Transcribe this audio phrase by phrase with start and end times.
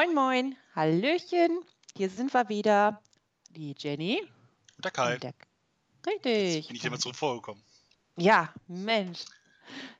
[0.00, 1.62] Moin, moin, Hallöchen.
[1.94, 3.02] Hier sind wir wieder.
[3.50, 4.26] Die Jenny.
[4.76, 5.12] Und der Kai.
[5.12, 5.34] Und der...
[6.06, 6.54] Richtig.
[6.54, 7.62] Jetzt bin ich immer zurück vorgekommen.
[8.16, 9.26] Ja, Mensch.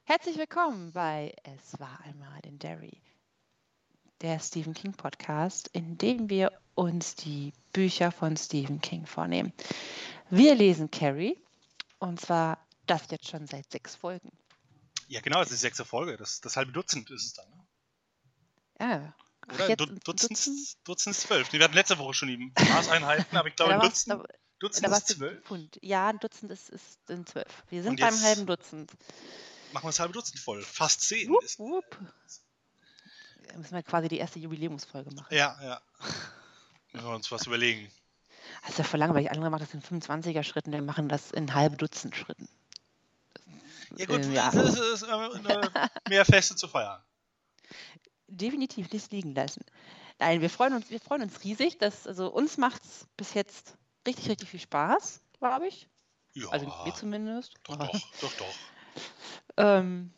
[0.05, 3.03] Herzlich willkommen bei Es war einmal in Derry,
[4.23, 9.53] der Stephen King Podcast, in dem wir uns die Bücher von Stephen King vornehmen.
[10.31, 11.37] Wir lesen Carrie
[11.99, 14.33] und zwar das jetzt schon seit sechs Folgen.
[15.09, 16.17] Ja, genau, es ist die sechste Folge.
[16.17, 17.51] Das, das halbe Dutzend ist es dann.
[17.51, 17.67] Ne?
[18.81, 19.15] Ja.
[19.55, 20.59] Oder jetzt du, ein Dutzend, Dutzend?
[20.89, 21.53] Dutzend ist zwölf.
[21.53, 24.23] Wir hatten letzte Woche schon die Maßeinheiten, aber ich glaube, Ja, ein Dutzend,
[24.59, 25.45] Dutzend Da ist zwölf.
[25.45, 25.79] Pfund.
[25.83, 27.65] Ja, ein Dutzend ist, ist in zwölf.
[27.71, 28.93] Wir sind beim halben Dutzend.
[29.73, 30.63] Machen wir das halbe Dutzend voll.
[30.63, 31.29] Fast zehn.
[31.31, 31.99] Wupp, Ist, wupp.
[33.49, 35.27] Da müssen wir quasi die erste Jubiläumsfolge machen.
[35.35, 35.81] ja, ja.
[36.93, 37.91] Müssen wir uns was überlegen.
[38.63, 39.31] Das ist ja voll langweilig.
[39.31, 42.49] Andere machen das in 25er Schritten, wir machen das in halbe Dutzend Schritten.
[43.97, 44.49] Ja gut, Ähm, ja.
[44.49, 47.01] es ist, es ist äh, äh, mehr Feste zu feiern.
[48.31, 49.65] Definitiv nicht liegen lassen.
[50.19, 51.79] Nein, wir freuen uns, wir freuen uns riesig.
[51.79, 55.89] Dass, also uns macht es bis jetzt richtig, richtig viel Spaß, glaube ich.
[56.35, 57.55] Ja, Also mir zumindest.
[57.65, 58.55] doch, doch, doch, doch.
[59.57, 60.13] Ähm,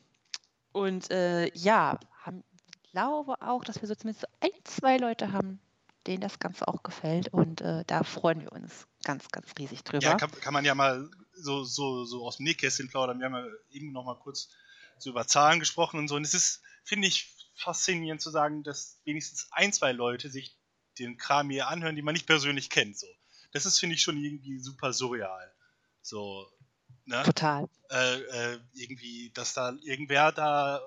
[0.72, 2.44] und äh, ja, haben,
[2.92, 5.60] glaube auch, dass wir so zumindest so ein, zwei Leute haben,
[6.06, 7.28] denen das Ganze auch gefällt.
[7.32, 10.04] Und äh, da freuen wir uns ganz, ganz riesig drüber.
[10.04, 13.18] Ja, kann, kann man ja mal so, so, so aus dem Nähkästchen plaudern.
[13.18, 14.48] Wir haben ja eben noch mal kurz
[14.98, 16.16] so über Zahlen gesprochen und so.
[16.16, 20.56] Und es ist, finde ich, faszinierend zu sagen, dass wenigstens ein, zwei Leute sich
[20.98, 22.98] den Kram hier anhören, die man nicht persönlich kennt.
[22.98, 23.06] So.
[23.52, 25.54] Das ist, finde ich, schon irgendwie super surreal.
[26.02, 26.50] So,
[27.04, 27.22] ne?
[27.22, 27.68] Total.
[27.90, 30.80] Äh, äh, irgendwie, dass da irgendwer da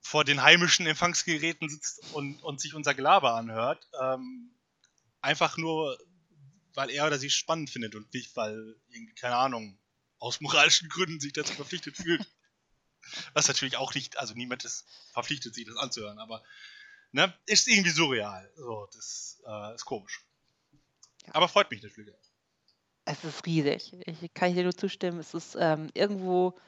[0.00, 3.88] vor den heimischen Empfangsgeräten sitzt und, und sich unser Gelaber anhört.
[4.00, 4.54] Ähm,
[5.20, 5.98] einfach nur,
[6.74, 9.78] weil er oder sie es spannend findet und nicht, weil irgendwie, keine Ahnung,
[10.18, 12.26] aus moralischen Gründen sich dazu verpflichtet fühlt.
[13.32, 16.42] Was natürlich auch nicht, also niemand ist verpflichtet, sich das anzuhören, aber
[17.12, 18.50] ne, ist irgendwie surreal.
[18.56, 20.24] So, das äh, ist komisch.
[21.26, 21.34] Ja.
[21.34, 22.14] Aber freut mich natürlich.
[22.14, 22.18] auch.
[23.06, 23.92] Es ist riesig.
[24.06, 25.20] Ich kann dir nur zustimmen.
[25.20, 26.58] Es ist ähm, irgendwo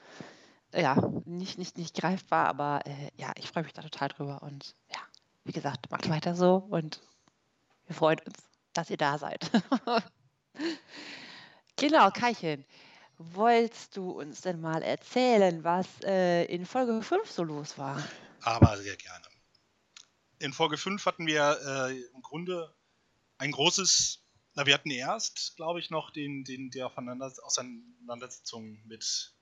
[0.75, 4.43] ja nicht, nicht, nicht greifbar, aber äh, ja, ich freue mich da total drüber.
[4.43, 5.01] Und ja,
[5.45, 7.01] wie gesagt, macht weiter so und
[7.87, 8.39] wir freuen uns,
[8.73, 9.51] dass ihr da seid.
[11.77, 12.65] genau, Kaichen.
[13.19, 18.03] Wolltest du uns denn mal erzählen, was äh, in Folge 5 so los war?
[18.43, 19.25] Aber sehr gerne.
[20.39, 22.75] In Folge 5 hatten wir äh, im Grunde
[23.39, 24.21] ein großes,
[24.55, 29.35] na, wir hatten erst, glaube ich, noch den, den, der Aufeinander, Auseinandersetzung mit,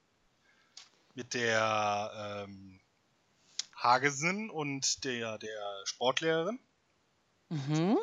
[1.14, 2.80] mit der ähm,
[3.76, 6.60] Hagesen und der, der Sportlehrerin.
[7.48, 7.98] Mhm.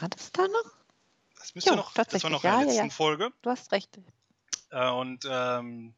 [0.00, 0.70] War das da noch?
[1.38, 2.94] Das müsste Jo, noch, das war noch in ja, der ja, letzten ja.
[2.94, 3.32] Folge.
[3.40, 3.98] Du hast recht.
[4.72, 5.94] Äh, und ähm,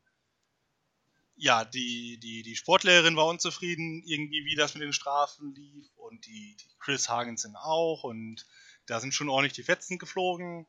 [1.36, 5.86] ja, die, die, die Sportlehrerin war unzufrieden, irgendwie, wie das mit den Strafen lief.
[5.96, 8.04] Und die, die Chris Hagensen auch.
[8.04, 8.46] Und
[8.86, 10.66] da sind schon ordentlich die Fetzen geflogen.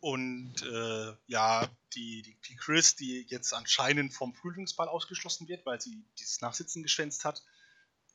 [0.00, 5.80] Und äh, ja, die, die, die Chris, die jetzt anscheinend vom Frühlingsball ausgeschlossen wird, weil
[5.80, 7.42] sie dieses Nachsitzen geschwänzt hat,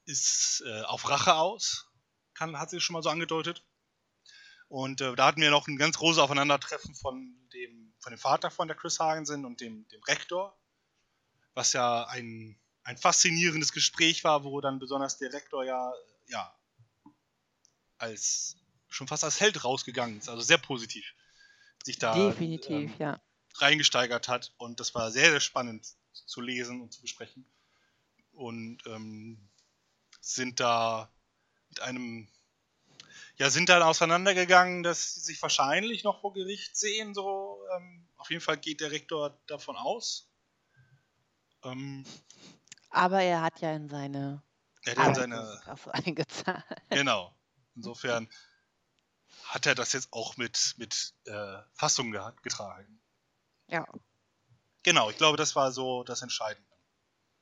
[0.05, 1.89] ist äh, auf Rache aus.
[2.33, 3.63] Kann, hat sie schon mal so angedeutet.
[4.67, 8.51] Und äh, da hatten wir noch ein ganz großes Aufeinandertreffen von dem, von dem Vater
[8.51, 10.57] von der Chris Hagensen und dem, dem Rektor,
[11.53, 15.93] was ja ein, ein faszinierendes Gespräch war, wo dann besonders der Rektor ja,
[16.27, 16.53] ja
[17.97, 18.57] als
[18.89, 21.13] schon fast als Held rausgegangen ist, also sehr positiv
[21.87, 23.19] sich da ähm, ja.
[23.55, 27.45] reingesteigert hat und das war sehr, sehr spannend zu lesen und zu besprechen.
[28.33, 29.49] Und ähm,
[30.19, 31.11] sind da
[31.69, 32.27] mit einem,
[33.37, 37.13] ja, sind dann auseinandergegangen, dass sie sich wahrscheinlich noch vor Gericht sehen.
[37.13, 40.29] So, ähm, auf jeden Fall geht der Rektor davon aus.
[41.63, 42.05] Ähm,
[42.89, 44.43] Aber er hat ja in seine
[44.83, 45.61] er hat in seine,
[45.91, 46.63] eingezahlt.
[46.89, 47.35] genau.
[47.75, 48.27] Insofern
[49.43, 52.11] hat er das jetzt auch mit, mit äh, Fassung
[52.41, 52.99] getragen.
[53.67, 53.85] Ja.
[54.83, 56.69] Genau, ich glaube, das war so das Entscheidende.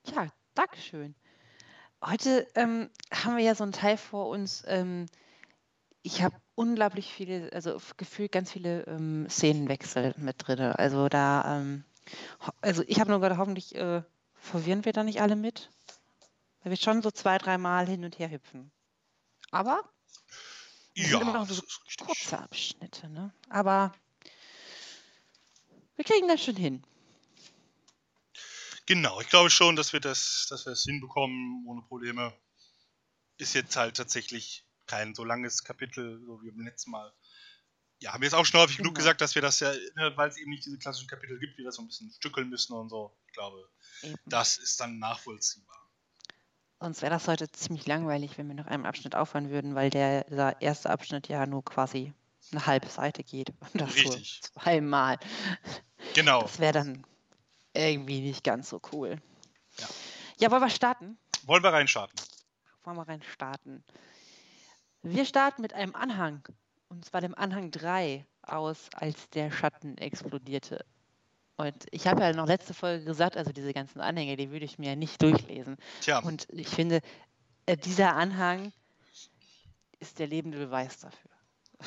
[0.07, 1.15] Ja, Dankeschön.
[2.03, 4.63] Heute ähm, haben wir ja so einen Teil vor uns.
[4.67, 5.07] Ähm,
[6.05, 10.59] ich habe unglaublich viele, also gefühlt ganz viele ähm, Szenenwechsel mit drin.
[10.59, 11.83] Also da, ähm,
[12.61, 14.03] also ich habe nur gerade hoffentlich äh,
[14.35, 15.71] verwirren wir da nicht alle mit,
[16.61, 18.71] weil wir schon so zwei, dreimal hin und her hüpfen.
[19.49, 19.83] Aber
[20.93, 21.63] sind immer noch so
[22.05, 23.33] kurze Abschnitte, ne?
[23.49, 23.91] Aber
[25.95, 26.83] wir kriegen das schon hin.
[28.85, 32.31] Genau, ich glaube schon, dass wir das, dass wir das hinbekommen ohne Probleme.
[33.37, 37.13] Ist jetzt halt tatsächlich kein so langes Kapitel, so wie beim letzten Mal.
[37.99, 38.99] Ja, haben wir jetzt auch schon häufig genug Genau.
[38.99, 41.65] gesagt, dass wir das ja, ne, weil es eben nicht diese klassischen Kapitel gibt, wir
[41.65, 43.17] das so ein bisschen stückeln müssen und so.
[43.27, 43.69] Ich glaube,
[44.03, 44.17] Eben.
[44.25, 45.75] das ist dann nachvollziehbar.
[46.81, 50.25] Sonst wäre das heute ziemlich langweilig, wenn wir nach einem Abschnitt aufhören würden, weil der,
[50.25, 52.13] der erste Abschnitt ja nur quasi
[52.51, 53.49] eine halbe Seite geht.
[53.73, 54.41] Und das Richtig.
[54.43, 55.17] so zweimal.
[56.13, 56.41] Genau.
[56.41, 57.07] Das wäre dann
[57.73, 59.21] irgendwie nicht ganz so cool.
[59.79, 59.87] Ja.
[60.37, 61.17] Ja, wollen wir starten?
[61.43, 62.19] Wollen wir reinstarten?
[62.83, 63.83] Wollen wir rein starten?
[65.05, 66.41] Wir starten mit einem Anhang.
[66.89, 70.83] Und zwar dem Anhang 3 aus, als der Schatten explodierte.
[71.57, 74.79] Und ich habe ja noch letzte Folge gesagt, also diese ganzen Anhänge, die würde ich
[74.79, 75.77] mir ja nicht durchlesen.
[76.01, 77.01] Tja, Und ich finde,
[77.67, 78.73] äh, dieser Anhang
[79.99, 81.31] ist der lebende Beweis dafür.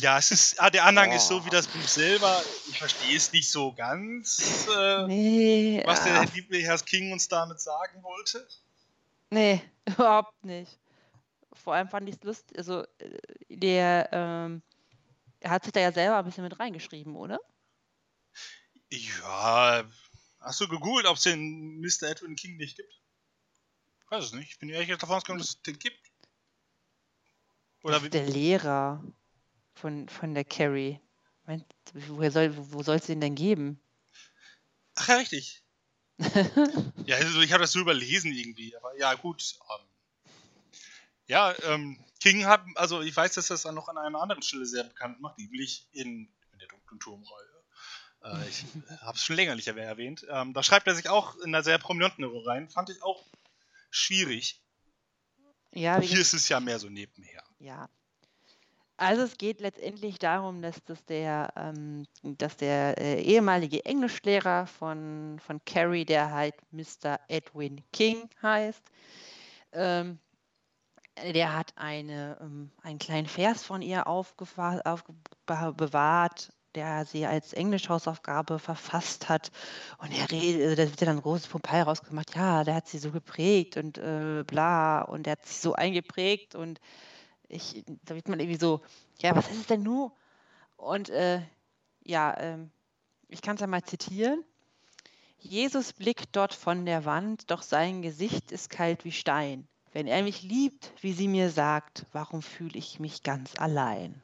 [0.00, 2.42] ja, es ist, ah, der Anhang ist so wie das Buch selber.
[2.68, 7.28] Ich verstehe es nicht so ganz, äh, Nee, was der ah, liebe Herr King uns
[7.28, 8.46] damit sagen wollte.
[9.30, 10.76] nee, überhaupt nicht.
[11.56, 13.18] Vor allem fand ich es lustig, also äh,
[13.48, 14.62] der, ähm,
[15.44, 17.40] hat sich da ja selber ein bisschen mit reingeschrieben, oder?
[18.90, 19.84] Ja,
[20.40, 22.08] hast du gegoogelt, ob es den Mr.
[22.10, 22.92] Edwin King nicht gibt?
[24.00, 24.52] Ich weiß es nicht.
[24.52, 26.00] Ich bin ehrlich davon ausgegangen, dass es den gibt.
[27.82, 29.02] Oder Das ist der Lehrer
[29.74, 31.00] von, von der Carrie.
[31.46, 31.64] Meint,
[32.08, 33.80] woher soll, wo soll es den denn geben?
[34.94, 35.62] ach ja, richtig.
[37.06, 39.58] Ja, also ich habe das so überlesen irgendwie, aber ja, gut.
[39.70, 39.86] Ähm,
[41.26, 44.66] ja, ähm, King hat, also ich weiß, dass das dann noch an einer anderen Stelle
[44.66, 47.56] sehr bekannt macht, nämlich in, in der dunklen Turmreihe.
[48.24, 48.64] Äh, ich
[49.00, 50.26] habe es schon länger nicht erwähnt.
[50.30, 52.68] Ähm, da schreibt er sich auch in einer sehr prominenten Rolle rein.
[52.70, 53.24] Fand ich auch
[53.90, 54.62] schwierig.
[55.72, 57.42] Ja, Hier ist es ja mehr so nebenher.
[57.58, 57.88] Ja.
[58.98, 65.38] Also es geht letztendlich darum, dass, dass der, ähm, dass der äh, ehemalige Englischlehrer von,
[65.46, 67.20] von Carrie, der halt Mr.
[67.28, 68.82] Edwin King heißt,
[69.72, 70.18] ähm,
[71.32, 75.14] der hat eine, ähm, einen kleinen Vers von ihr aufgefa- aufge-
[75.72, 79.50] bewahrt, der sie als Englischhausaufgabe verfasst hat.
[79.98, 82.98] Und er redet, also da wird ja dann großes Pompeii rausgemacht, ja, der hat sie
[82.98, 86.80] so geprägt und äh, bla, und der hat sie so eingeprägt und
[87.48, 88.82] ich, da wird man irgendwie so,
[89.20, 90.10] ja, was ist es denn nun?
[90.76, 91.40] Und äh,
[92.04, 92.70] ja, ähm,
[93.28, 94.44] ich kann es ja mal zitieren.
[95.38, 99.68] Jesus blickt dort von der Wand, doch sein Gesicht ist kalt wie Stein.
[99.96, 104.22] Wenn er mich liebt, wie sie mir sagt, warum fühle ich mich ganz allein?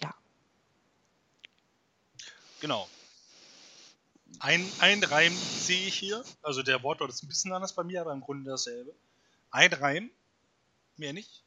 [0.00, 0.14] Ja,
[2.60, 2.88] Genau.
[4.38, 6.24] Ein, ein Reim sehe ich hier.
[6.42, 8.94] Also der Wortlaut ist ein bisschen anders bei mir, aber im Grunde dasselbe.
[9.50, 10.08] Ein Reim,
[10.96, 11.42] mehr nicht.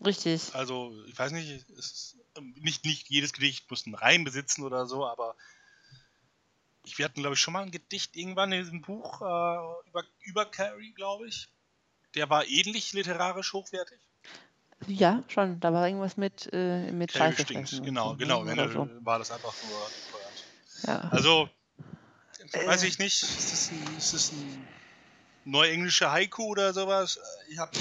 [0.00, 0.54] richtig.
[0.54, 4.86] Also, ich weiß nicht, ist, ähm, nicht, nicht jedes Gedicht muss einen Reim besitzen oder
[4.86, 5.34] so, aber
[6.84, 10.04] ich, wir hatten, glaube ich, schon mal ein Gedicht irgendwann in diesem Buch äh, über,
[10.20, 11.48] über Carrie, glaube ich.
[12.14, 13.98] Der war ähnlich literarisch hochwertig.
[14.86, 15.60] Ja, schon.
[15.60, 18.44] Da war irgendwas mit, äh, mit Scheiße fressen genau, so, genau.
[18.44, 18.56] ne?
[18.56, 18.88] Wenn so.
[19.04, 21.02] war das einfach nur bescheuert.
[21.02, 21.08] Ja.
[21.10, 21.50] Also,
[22.52, 22.86] weiß Äh.
[22.86, 24.68] ich nicht, ist das ein, ist das ein
[25.44, 27.20] neuenglische Haiku oder sowas?
[27.48, 27.72] Ich habe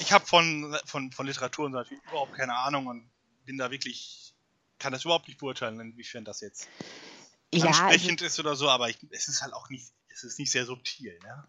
[0.00, 3.10] ich hab von, von, von Literatur und so natürlich überhaupt keine Ahnung und
[3.44, 4.34] bin da wirklich,
[4.78, 6.68] kann das überhaupt nicht beurteilen, inwiefern das jetzt
[7.54, 10.38] ja, also, ansprechend ist oder so, aber ich, es ist halt auch nicht, es ist
[10.38, 11.46] nicht sehr subtil, ne?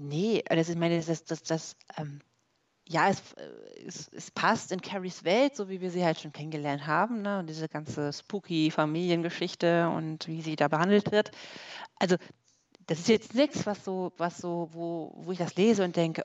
[0.00, 2.20] Nee, das, ich meine, das, das, das, ähm,
[2.88, 6.32] ja, es, äh, es, es passt in Carries Welt, so wie wir sie halt schon
[6.32, 7.38] kennengelernt haben, ne?
[7.40, 11.30] Und diese ganze spooky Familiengeschichte und wie sie da behandelt wird.
[11.98, 12.16] Also,
[12.86, 16.24] das ist jetzt nichts, was so, was so, wo, wo ich das lese und denke,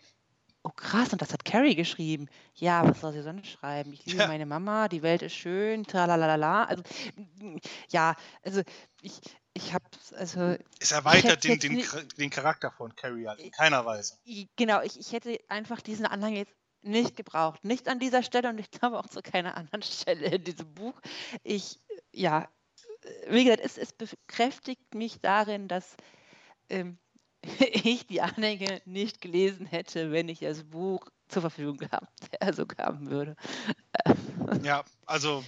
[0.63, 2.27] oh krass, und das hat Carrie geschrieben.
[2.55, 3.93] Ja, was soll sie sonst schreiben?
[3.93, 4.27] Ich liebe Ja.
[4.27, 6.65] meine Mama, die Welt ist schön, tralalala.
[6.65, 6.83] Also,
[7.91, 8.61] ja, also
[9.01, 9.19] ich,
[9.57, 9.85] ich habe,
[10.15, 11.83] also Es erweitert den, den,
[12.17, 14.17] den Charakter von Carrie halt in keiner Weise.
[14.55, 17.63] Genau, ich, ich hätte einfach diesen Anhang jetzt nicht gebraucht.
[17.63, 20.99] Nicht an dieser Stelle und ich glaube auch zu keiner anderen Stelle in diesem Buch.
[21.43, 21.79] Ich,
[22.11, 22.47] ja,
[23.29, 25.95] wie gesagt, es, es bekräftigt mich darin, dass
[26.69, 26.97] ähm,
[27.59, 33.09] ich die Anhänge nicht gelesen hätte, wenn ich das Buch zur Verfügung gehabt, also haben
[33.09, 33.35] würde.
[34.63, 35.43] Ja, also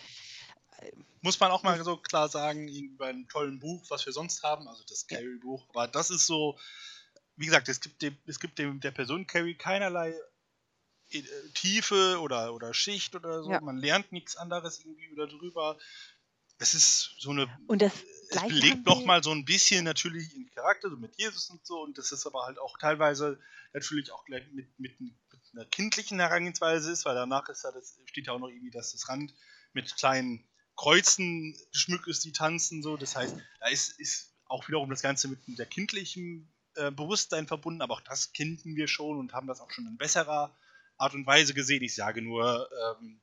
[1.22, 4.68] muss man auch mal so klar sagen, bei einem tollen Buch, was wir sonst haben,
[4.68, 6.58] also das Carrie-Buch, aber das ist so,
[7.36, 10.16] wie gesagt, es gibt dem, es gibt dem der Person Carrie keinerlei
[11.12, 11.22] äh,
[11.54, 13.52] Tiefe oder, oder Schicht oder so.
[13.52, 13.62] Ja.
[13.62, 15.78] Man lernt nichts anderes irgendwie darüber.
[16.58, 17.94] Es ist so eine Und das
[18.30, 21.98] es belegt nochmal so ein bisschen natürlich den Charakter, so mit Jesus und so, und
[21.98, 23.40] das ist aber halt auch teilweise
[23.74, 25.16] natürlich auch gleich mit, mit, mit
[25.54, 28.92] einer kindlichen Herangehensweise ist, weil danach ist ja das, steht ja auch noch irgendwie, dass
[28.92, 29.34] das Rand
[29.74, 30.48] mit kleinen
[30.80, 32.96] Kreuzen geschmückt ist, die tanzen, so.
[32.96, 37.82] Das heißt, da ist, ist auch wiederum das Ganze mit der kindlichen äh, Bewusstsein verbunden,
[37.82, 40.56] aber auch das kennen wir schon und haben das auch schon in besserer
[40.98, 41.84] Art und Weise gesehen.
[41.84, 43.20] Ich sage nur, ähm,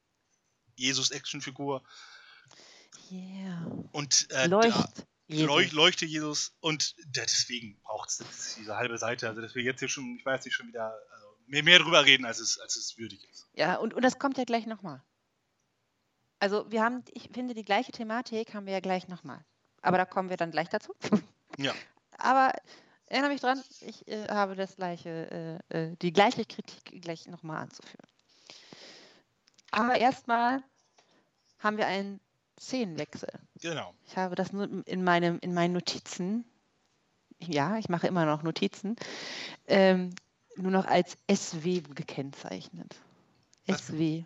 [0.75, 1.83] Jesus-Actionfigur.
[3.11, 3.67] Yeah.
[3.91, 5.47] Und äh, da, Leucht, Jesus.
[5.47, 9.29] Leuch, leuchte Jesus und deswegen braucht es diese halbe Seite.
[9.31, 12.05] Also, dass wir jetzt hier schon, ich weiß nicht, schon wieder also mehr, mehr drüber
[12.05, 13.49] reden, als es, als es würdig ist.
[13.55, 15.03] Ja, und, und das kommt ja gleich nochmal.
[16.39, 19.45] Also, wir haben, ich finde, die gleiche Thematik haben wir ja gleich nochmal.
[19.83, 20.95] Aber da kommen wir dann gleich dazu.
[21.59, 21.73] Ja.
[22.19, 22.53] Aber
[23.07, 27.63] erinnere mich dran, ich äh, habe das gleiche, äh, äh die gleiche Kritik gleich nochmal
[27.63, 28.07] anzuführen.
[29.71, 30.63] Aber erstmal
[31.59, 32.21] haben wir einen
[32.59, 33.29] Szenenwechsel.
[33.61, 33.95] Genau.
[34.07, 36.45] Ich habe das nur in, meinem, in meinen Notizen,
[37.39, 38.97] ja, ich mache immer noch Notizen,
[39.67, 40.15] ähm,
[40.57, 42.97] nur noch als SW gekennzeichnet.
[43.67, 43.87] Was?
[43.89, 44.25] SW.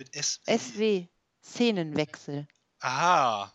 [0.00, 0.56] Mit SW?
[0.56, 1.08] SW.
[1.42, 2.48] Szenenwechsel.
[2.80, 3.54] Aha.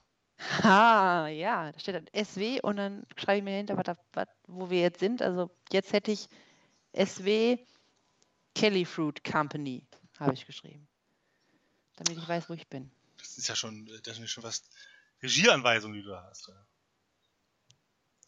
[0.61, 4.69] Ah, ja, da steht dann SW und dann schreibe ich mir hinter, was, was, wo
[4.69, 5.23] wir jetzt sind.
[5.23, 6.29] Also jetzt hätte ich
[6.95, 7.57] SW
[8.53, 9.87] Kelly Fruit Company,
[10.19, 10.87] habe ich geschrieben.
[11.95, 12.91] Damit ich weiß, wo ich bin.
[13.17, 14.69] Das ist ja schon, das ist schon fast
[15.23, 16.51] Regieanweisung, die du hast.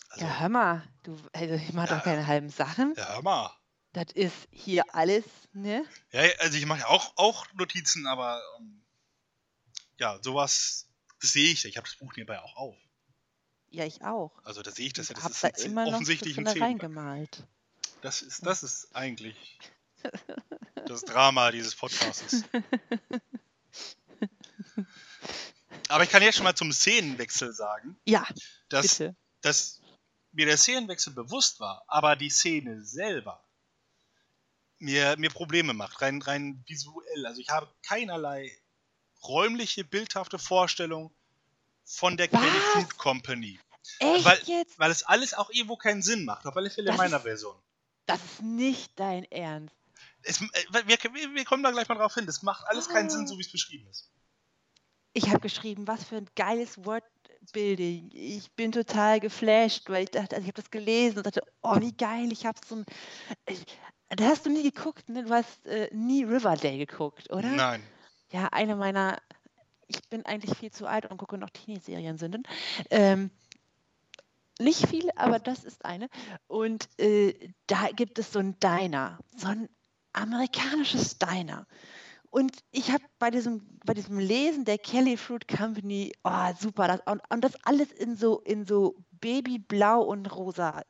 [0.10, 2.96] Also, ja, hör mal, du, also ich mache ja, doch keine halben Sachen.
[2.98, 3.56] Ja, hör mal.
[3.98, 5.24] Das ist hier alles,
[5.54, 5.84] ne?
[6.12, 8.84] Ja, also ich mache ja auch, auch Notizen, aber um, ähm,
[9.98, 10.88] ja, sowas,
[11.20, 11.66] das sehe ich.
[11.66, 12.76] Ich habe das Buch nebenbei auch auf.
[13.70, 14.38] Ja, ich auch.
[14.44, 17.48] Also da sehe ich das ja, das ist da immer offensichtlich noch ein reingemalt.
[18.02, 19.58] Das ist, das ist eigentlich
[20.86, 22.44] das Drama dieses Podcasts.
[25.90, 28.00] Aber ich kann jetzt schon mal zum Szenenwechsel sagen.
[28.06, 28.28] Ja,
[28.70, 29.16] dass, bitte.
[29.42, 29.82] dass
[30.34, 33.44] mir der Szenenwechsel bewusst war, aber die Szene selber
[34.80, 37.26] mir, mir Probleme macht, rein, rein visuell.
[37.26, 38.52] Also ich habe keinerlei
[39.24, 41.12] räumliche, bildhafte Vorstellung
[41.84, 43.60] von der Kelly Food Company.
[44.00, 44.78] Echt weil, jetzt?
[44.78, 47.56] weil es alles auch irgendwo keinen Sinn macht, auf alle Fälle in meiner ist, Version.
[48.06, 49.76] Das ist nicht dein Ernst.
[50.24, 50.48] Es, äh,
[50.86, 50.98] wir,
[51.34, 52.26] wir, kommen da gleich mal drauf hin.
[52.26, 54.10] Das macht alles keinen Sinn, so wie es beschrieben ist.
[55.14, 58.12] Ich habe geschrieben, was für ein geiles Wordbuilding.
[58.14, 61.80] Ich bin total geflasht, weil ich dachte, also ich habe das gelesen und dachte, oh,
[61.80, 62.86] wie geil, ich habe so ein.
[63.48, 63.66] Ich,
[64.10, 65.24] da hast du nie geguckt, ne?
[65.24, 67.50] Du hast äh, nie Riverdale geguckt, oder?
[67.50, 67.84] Nein.
[68.32, 69.20] Ja, eine meiner.
[69.88, 72.46] Ich bin eigentlich viel zu alt und gucke noch Teenie-Serien sind.
[72.90, 73.32] Ähm,
[74.60, 76.10] nicht viele, aber das ist eine.
[76.48, 79.70] Und äh, da gibt es so ein Diner, so ein
[80.14, 81.68] amerikanisches Diner.
[82.30, 87.02] Und ich habe bei diesem, bei diesem Lesen der Kelly Fruit Company, oh, super, das,
[87.06, 90.82] und, und das alles in so, in so Babyblau und rosa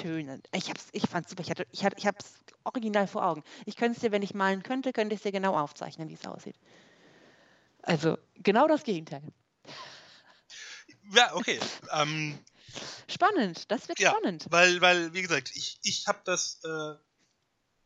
[0.00, 0.42] Tönen.
[0.52, 2.26] Ich, ich fand es super, ich, hatte, ich, hatte, ich habe es
[2.64, 3.42] original vor Augen.
[3.66, 6.14] Ich könnte es dir, wenn ich malen könnte, könnte ich es dir genau aufzeichnen, wie
[6.14, 6.56] es aussieht.
[7.82, 9.22] Also genau das Gegenteil.
[11.12, 11.58] Ja, okay.
[11.92, 12.38] Ähm,
[13.08, 14.46] spannend, das wird ja, spannend.
[14.50, 16.94] Weil, weil, wie gesagt, ich, ich habe das, äh,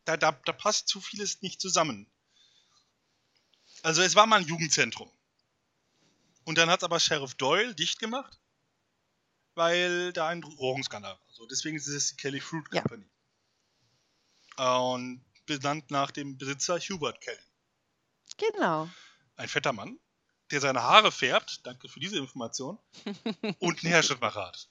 [0.05, 2.07] da, da, da passt zu vieles nicht zusammen.
[3.81, 5.09] Also es war mal ein Jugendzentrum.
[6.45, 8.39] Und dann hat aber Sheriff Doyle dicht gemacht,
[9.55, 11.27] weil da ein Drogenskandal war.
[11.29, 13.05] So, deswegen ist es die Kelly Fruit Company.
[14.57, 14.77] Ja.
[14.77, 17.37] Und benannt nach dem Besitzer Hubert Kelly.
[18.37, 18.89] Genau.
[19.35, 19.99] Ein fetter Mann,
[20.51, 22.77] der seine Haare färbt, danke für diese Information,
[23.59, 24.69] und einen Herstellmacher hat.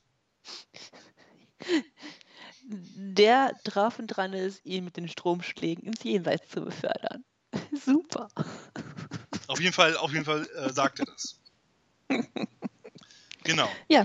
[2.69, 7.25] Der drauf und dran ist, ihn mit den Stromschlägen ins Jenseits zu befördern.
[7.85, 8.29] Super.
[9.49, 11.41] Auf jeden Fall, auf jeden Fall äh, sagt er das.
[13.45, 13.69] Genau.
[13.89, 14.05] Ja.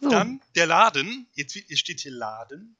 [0.00, 0.10] So.
[0.10, 1.26] Dann der Laden.
[1.34, 2.76] Jetzt steht hier Laden.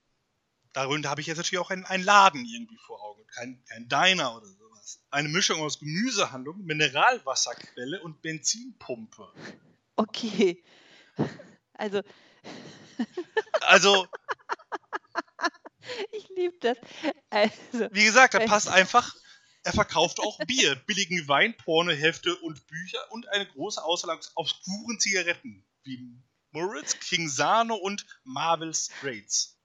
[0.73, 3.27] Darunter habe ich jetzt natürlich auch einen, einen Laden irgendwie vor Augen.
[3.29, 5.01] Kein, kein Diner oder sowas.
[5.11, 9.33] Eine Mischung aus Gemüsehandlung, Mineralwasserquelle und Benzinpumpe.
[9.97, 10.63] Okay.
[11.79, 12.01] Also.
[13.61, 14.07] Also.
[16.13, 16.79] ich liebe das.
[17.29, 19.15] Also, wie gesagt, da passt einfach
[19.67, 25.01] er verkauft auch Bier, billigen Wein, Pornohefte und Bücher und eine große Auswahl aus obskuren
[25.01, 26.23] Zigaretten wie
[26.57, 29.59] Moritz, King Sano und Marvel Straits.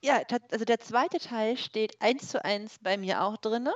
[0.00, 3.68] Ja, also der zweite Teil steht eins zu eins bei mir auch drin.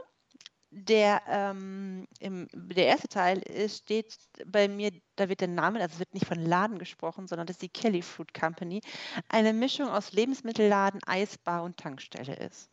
[0.71, 5.99] Der, ähm, im, der erste Teil ist, steht bei mir, da wird der Name, also
[5.99, 8.81] wird nicht von Laden gesprochen, sondern das ist die Kelly Fruit Company,
[9.29, 12.69] eine Mischung aus Lebensmittelladen, Eisbar und Tankstelle ist.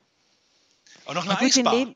[1.06, 1.94] Auch noch eine Eisbar?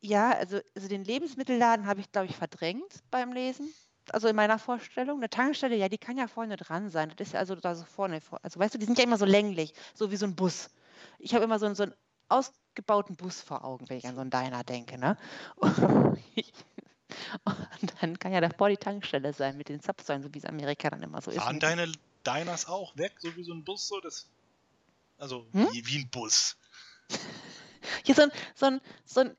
[0.00, 3.72] Ja, also, also den Lebensmittelladen habe ich, glaube ich, verdrängt beim Lesen.
[4.10, 5.18] Also in meiner Vorstellung.
[5.18, 7.12] Eine Tankstelle, ja, die kann ja vorne dran sein.
[7.16, 8.20] Das ist ja also da so vorne.
[8.42, 10.70] Also weißt du, die sind ja immer so länglich, so wie so ein Bus.
[11.18, 11.94] Ich habe immer so, einen, so einen
[12.28, 14.98] ausgebauten Bus vor Augen, wenn ich an so einen Diner denke.
[14.98, 15.16] Ne?
[15.56, 16.52] Und, ich,
[17.44, 20.90] und dann kann ja davor die Tankstelle sein mit den Zapfsäulen, so wie es Amerika
[20.90, 21.38] dann immer so ist.
[21.38, 21.92] Fahren deine
[22.26, 23.88] Diners auch weg, so wie so ein Bus?
[23.88, 24.28] So das,
[25.18, 25.68] also hm?
[25.72, 26.56] wie, wie ein Bus.
[28.04, 29.36] Hier so ein, so ein, so ein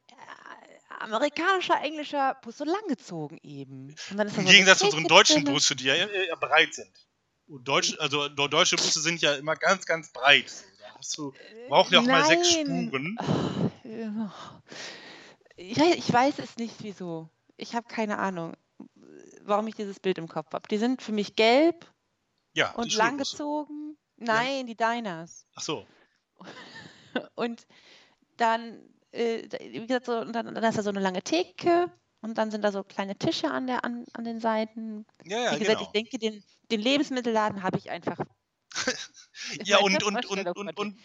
[1.00, 3.96] amerikanischer, englischer Bus, so langgezogen eben.
[4.12, 6.92] Im so Gegensatz zu unseren deutschen Busse, die ja eher breit sind.
[7.48, 10.52] Und Deutsch, also deutsche Busse sind ja immer ganz, ganz breit.
[10.80, 11.34] Da hast du,
[11.68, 12.22] brauchen ja auch Nein.
[12.22, 13.18] mal sechs Spuren.
[15.56, 17.30] Ja, ich weiß es nicht, wieso.
[17.58, 18.54] Ich habe keine Ahnung,
[19.44, 20.68] warum ich dieses Bild im Kopf habe.
[20.70, 21.86] Die sind für mich gelb
[22.54, 23.98] ja, und langgezogen.
[24.18, 24.74] Nein, ja.
[24.74, 25.46] die Diners.
[25.56, 25.86] Ach so.
[27.36, 27.68] Und
[28.38, 28.82] dann,
[29.14, 31.92] äh, wie gesagt, so, und dann, dann ist da so eine lange Theke
[32.22, 35.06] und dann sind da so kleine Tische an, der, an, an den Seiten.
[35.24, 35.92] Ja, ja, wie gesagt, genau.
[35.94, 38.18] ich denke, den, den Lebensmittelladen habe ich einfach.
[39.64, 41.00] ja, und, und, und, und, und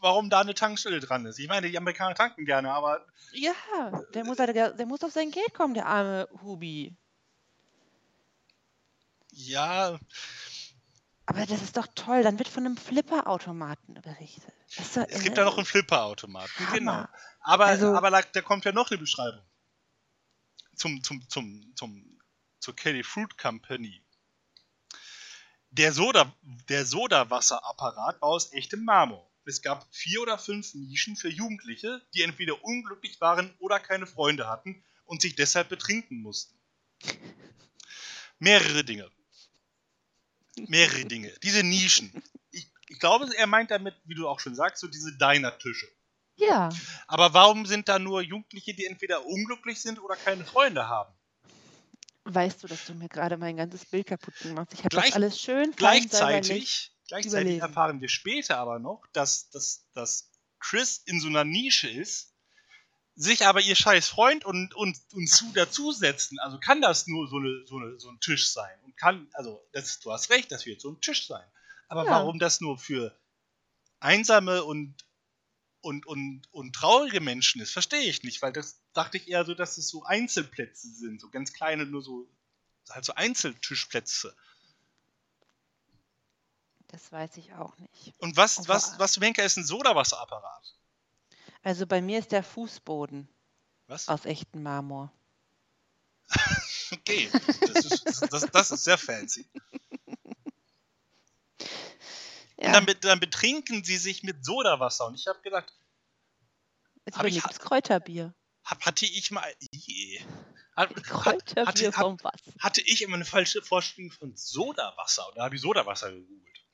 [0.00, 1.38] warum da eine Tankstelle dran ist.
[1.38, 3.04] Ich meine, die Amerikaner tanken gerne, aber.
[3.32, 3.52] Ja,
[4.14, 6.94] der muss, halt, der muss auf sein Geld kommen, der arme Hubi.
[9.32, 9.98] Ja.
[11.28, 12.22] Aber das ist doch toll.
[12.22, 14.54] Dann wird von einem Flipper-Automaten berichtet.
[15.10, 17.04] Es gibt da noch einen Flipper-Automaten, genau.
[17.42, 19.44] Aber, also, aber da, da, kommt ja noch eine Beschreibung.
[20.74, 22.18] Zum, zum, zum, zum,
[22.60, 24.02] zur Kelly Fruit Company.
[25.68, 26.34] Der, Soda,
[26.70, 29.30] der Sodawasserapparaat war aus echtem Marmor.
[29.44, 34.48] Es gab vier oder fünf Nischen für Jugendliche, die entweder unglücklich waren oder keine Freunde
[34.48, 36.58] hatten und sich deshalb betrinken mussten.
[38.38, 39.10] Mehrere Dinge.
[40.66, 41.32] Mehrere Dinge.
[41.42, 42.10] Diese Nischen.
[42.50, 45.88] Ich, ich glaube, er meint damit, wie du auch schon sagst, so diese Diner-Tische.
[46.36, 46.68] Ja.
[47.06, 51.12] Aber warum sind da nur Jugendliche, die entweder unglücklich sind oder keine Freunde haben?
[52.24, 54.78] Weißt du, dass du mir gerade mein ganzes Bild kaputt gemacht hast?
[54.78, 60.30] Ich habe das alles schön Gleichzeitig, gleichzeitig erfahren wir später aber noch, dass, dass, dass
[60.60, 62.34] Chris in so einer Nische ist,
[63.18, 66.38] sich aber ihr scheiß Freund und, und, und zu dazusetzen.
[66.38, 68.78] Also kann das nur so, eine, so, eine, so ein Tisch sein.
[68.84, 71.44] Und kann, also das, du hast recht, das wird so ein Tisch sein.
[71.88, 72.12] Aber ja.
[72.12, 73.18] warum das nur für
[73.98, 74.94] einsame und,
[75.80, 79.54] und, und, und traurige Menschen ist, verstehe ich nicht, weil das dachte ich eher so,
[79.54, 82.28] dass es so Einzelplätze sind, so ganz kleine, nur so,
[82.88, 84.32] halt so Einzeltischplätze.
[86.86, 88.14] Das weiß ich auch nicht.
[88.18, 90.77] Und was, Aber was, was, Wenker, ist ein Sodawasserapparat?
[91.68, 93.28] Also bei mir ist der Fußboden
[93.88, 94.08] was?
[94.08, 95.12] aus echtem Marmor.
[96.92, 97.28] okay,
[97.60, 99.46] das ist, das, das ist sehr fancy.
[102.60, 102.76] Ja.
[102.76, 105.06] Und dann, dann, betrinken sie sich mit Sodawasser.
[105.06, 105.72] Und ich habe gedacht,
[107.04, 108.34] Jetzt habe ich das Kräuterbier.
[108.64, 109.44] Hab, hatte ich mal.
[109.70, 110.20] Je,
[110.74, 112.40] hat, Kräuterbier hatte, vom was?
[112.58, 115.28] Hatte ich immer eine falsche Vorstellung von Sodawasser.
[115.28, 116.64] Und da habe ich Sodawasser gegoogelt.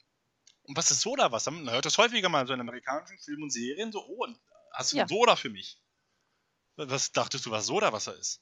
[0.62, 1.50] Und was ist Sodawasser?
[1.50, 3.92] Man hört das häufiger mal so in amerikanischen Filmen und Serien.
[3.92, 4.26] So, oh,
[4.74, 5.08] hast du ja.
[5.08, 5.80] Soda für mich?
[6.76, 8.40] Was dachtest du, was Sodawasser ist?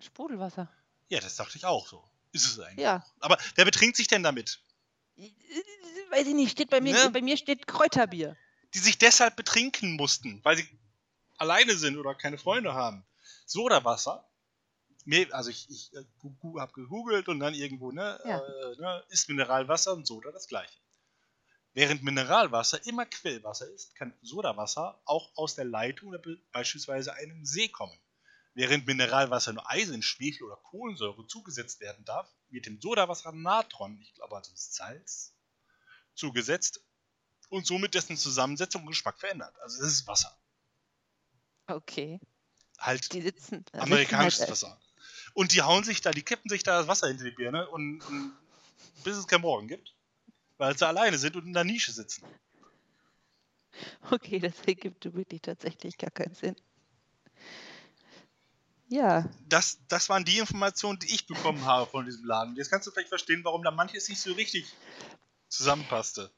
[0.00, 0.70] Sprudelwasser.
[1.08, 2.08] Ja, das dachte ich auch so.
[2.32, 2.84] Ist es eigentlich.
[2.84, 3.04] Ja.
[3.20, 4.60] Aber wer betrinkt sich denn damit?
[6.10, 7.10] weiß ich nicht, steht bei mir, ne?
[7.10, 8.36] bei mir steht Kräuterbier.
[8.74, 10.68] Die sich deshalb betrinken mussten, weil sie
[11.38, 13.04] alleine sind oder keine Freunde haben.
[13.46, 14.24] Sodawasser.
[15.30, 16.04] Also ich, ich äh,
[16.58, 18.38] habe gegoogelt und dann irgendwo, ne, ja.
[18.38, 20.78] äh, ne, ist Mineralwasser und Soda das gleiche.
[21.78, 27.68] Während Mineralwasser immer Quellwasser ist, kann Sodawasser auch aus der Leitung oder beispielsweise einem See
[27.68, 27.96] kommen.
[28.54, 34.12] Während Mineralwasser nur Eisen, Schwefel oder Kohlensäure zugesetzt werden darf, wird dem Sodawasser Natron, ich
[34.14, 35.36] glaube also Salz,
[36.14, 36.80] zugesetzt
[37.48, 39.56] und somit dessen Zusammensetzung und Geschmack verändert.
[39.60, 40.36] Also es ist Wasser.
[41.68, 42.18] Okay.
[42.80, 44.80] Halt die sitzen, amerikanisches halt, Wasser.
[45.32, 48.00] Und die hauen sich da, die kippen sich da das Wasser hinter die Birne und,
[48.00, 48.36] und
[49.04, 49.94] bis es kein Morgen gibt,
[50.58, 52.24] weil sie alleine sind und in der Nische sitzen.
[54.10, 56.56] Okay, das ergibt wirklich tatsächlich gar keinen Sinn.
[58.88, 59.28] Ja.
[59.46, 62.56] Das, das waren die Informationen, die ich bekommen habe von diesem Laden.
[62.56, 64.66] Jetzt kannst du vielleicht verstehen, warum da manches nicht so richtig
[65.48, 66.30] zusammenpasste.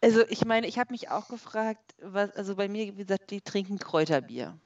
[0.00, 3.40] Also ich meine, ich habe mich auch gefragt, was, also bei mir, wie gesagt, die
[3.40, 4.56] trinken Kräuterbier.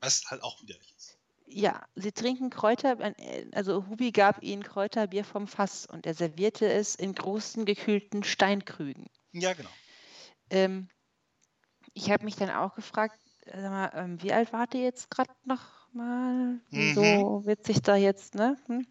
[0.00, 0.91] Was halt auch widerlich ist.
[1.54, 3.14] Ja, sie trinken Kräuterbier,
[3.52, 9.06] also Hubi gab ihnen Kräuterbier vom Fass und er servierte es in großen gekühlten Steinkrügen.
[9.32, 9.70] Ja, genau.
[10.50, 10.88] Ähm,
[11.94, 15.30] ich habe mich dann auch gefragt, sag mal, ähm, wie alt wart ihr jetzt gerade
[15.44, 16.60] noch mal?
[16.70, 17.02] Wieso
[17.40, 17.46] mhm.
[17.46, 18.56] wird sich da jetzt, ne?
[18.66, 18.86] Hm?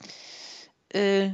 [0.89, 1.31] Äh,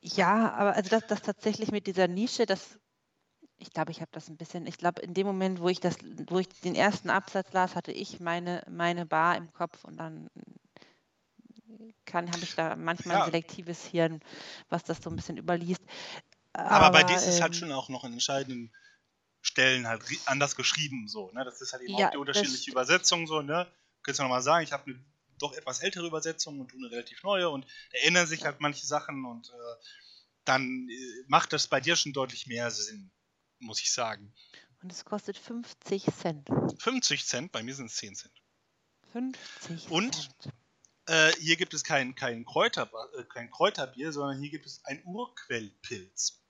[0.00, 2.78] ja, aber also das, das tatsächlich mit dieser Nische, das,
[3.58, 5.96] ich glaube, ich habe das ein bisschen, ich glaube, in dem Moment, wo ich das,
[6.28, 10.28] wo ich den ersten Absatz las, hatte ich meine, meine Bar im Kopf und dann
[12.04, 13.24] kann, habe ich da manchmal ja.
[13.24, 14.20] ein selektives Hirn,
[14.68, 15.82] was das so ein bisschen überliest.
[16.52, 18.72] Aber, aber bei dir ist es halt ähm, schon auch noch in entscheidenden
[19.42, 21.44] Stellen halt anders geschrieben, so, ne?
[21.44, 23.66] Das ist halt eben ja, auch die unterschiedliche Übersetzung, so, ne?
[24.02, 25.04] Könntest du nochmal sagen, ich habe eine
[25.38, 29.24] doch etwas ältere Übersetzungen und tun eine relativ neue und erinnern sich halt manche Sachen
[29.24, 29.84] und äh,
[30.44, 33.10] dann äh, macht das bei dir schon deutlich mehr Sinn,
[33.64, 34.32] muss ich sagen.
[34.82, 36.48] Und es kostet 50 Cent.
[36.78, 37.52] 50 Cent?
[37.52, 38.32] Bei mir sind es 10 Cent.
[39.12, 40.14] 50 Und?
[40.14, 40.54] Cent.
[41.06, 45.02] Äh, hier gibt es kein, kein, Kräuter, äh, kein Kräuterbier, sondern hier gibt es ein
[45.04, 46.40] Urquellpilz.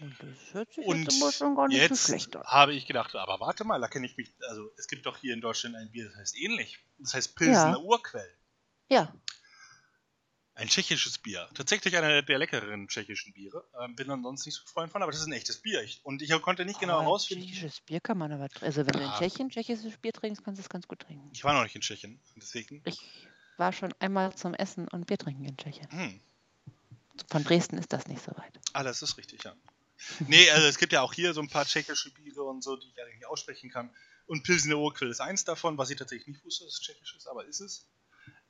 [0.00, 2.44] Und das hört sich Und jetzt schon gar nicht so jetzt schlecht an.
[2.44, 4.32] habe ich gedacht, aber warte mal, da kenne ich mich.
[4.48, 6.78] Also, es gibt doch hier in Deutschland ein Bier, das heißt ähnlich.
[6.98, 7.78] Das heißt Pilsener Ja.
[7.78, 8.32] Urquell.
[8.90, 9.12] Ja,
[10.58, 11.48] Ein tschechisches Bier.
[11.54, 13.64] Tatsächlich einer der leckeren tschechischen Biere.
[13.80, 15.84] Ähm, bin ansonsten nicht so Freund von, aber das ist ein echtes Bier.
[15.84, 17.46] Ich, und ich konnte nicht genau aber herausfinden.
[17.46, 19.16] Tschechisches Bier kann man aber Also, wenn du in Ah.
[19.16, 21.30] Tschechien tschechisches Bier trinkst, kannst du es ganz gut trinken.
[21.32, 22.82] Ich war noch nicht in Tschechien, deswegen.
[22.86, 22.98] Ich
[23.56, 25.88] war schon einmal zum Essen und Bier trinken in Tschechien.
[25.92, 26.20] Hm.
[27.30, 28.58] Von Dresden ist das nicht so weit.
[28.72, 29.54] Ah, das ist richtig, ja.
[30.26, 32.88] Nee, also es gibt ja auch hier so ein paar tschechische Biere und so, die
[32.88, 33.94] ich eigentlich nicht aussprechen kann.
[34.26, 37.28] Und Pilsener Urquell ist eins davon, was ich tatsächlich nicht wusste, dass es tschechisch ist,
[37.28, 37.86] aber ist es.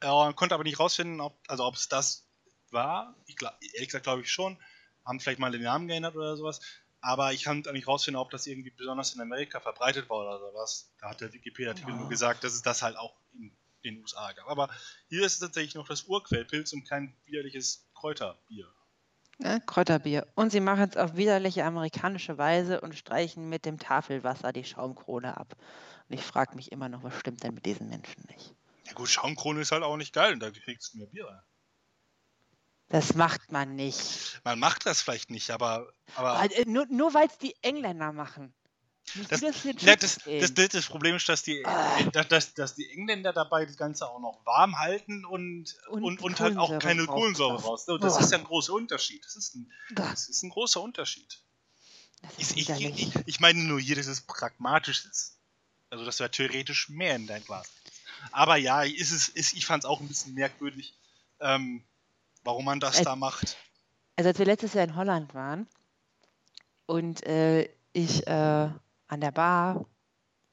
[0.01, 2.29] Äh, konnte aber nicht rausfinden, ob, also ob es das
[2.71, 3.17] war.
[3.27, 4.59] Ich glaub, ehrlich gesagt glaube ich schon.
[5.05, 6.61] Haben vielleicht mal den Namen geändert oder sowas.
[7.01, 10.93] Aber ich kann nicht rausfinden, ob das irgendwie besonders in Amerika verbreitet war oder sowas.
[10.99, 12.09] Da hat der Wikipedia-Artikel nur Oh.
[12.09, 14.49] gesagt, dass es das halt auch in den USA gab.
[14.49, 14.69] Aber
[15.09, 18.73] hier ist es tatsächlich noch das Urquellpilz und kein widerliches Kräuterbier.
[19.41, 20.29] Ja, Kräuterbier.
[20.37, 25.37] Und sie machen es auf widerliche amerikanische Weise und streichen mit dem Tafelwasser die Schaumkrone
[25.37, 25.57] ab.
[26.09, 28.55] Und ich frage mich immer noch, was stimmt denn mit diesen Menschen nicht?
[28.89, 31.43] Ja gut, Schaumkrone ist halt auch nicht geil und da kriegst du mehr Bier rein.
[32.89, 34.41] Das macht man nicht.
[34.45, 35.93] Man macht das vielleicht nicht, aber.
[36.15, 38.55] aber äh, nur nur weil es die Engländer machen.
[39.29, 40.19] Das, das ja, das,
[40.55, 42.03] das, Problem ist, dass die, Ah.
[42.13, 46.41] dass, dass, die Engländer dabei das Ganze auch noch warm halten und, Und und, und,
[46.41, 47.87] halt auch keine Kohlensäure raus.
[47.87, 48.21] Das Oh.
[48.21, 49.25] ist ja ein großer Unterschied.
[49.25, 51.41] Das ist ein, das ist ein großer Unterschied.
[52.37, 55.39] Ich, ich, ich, ich meine nur hier, dass es pragmatisch ist.
[55.91, 57.67] Also, dass du ja theoretisch mehr in dein Glas.
[58.33, 60.95] Aber ja, ist es, ist, ich fand es auch ein bisschen merkwürdig,
[61.41, 61.83] ähm,
[62.45, 63.57] warum man das Äh, da macht.
[64.17, 65.67] Also als wir letztes Jahr in Holland waren
[66.87, 69.87] und äh, ich äh, an der Bar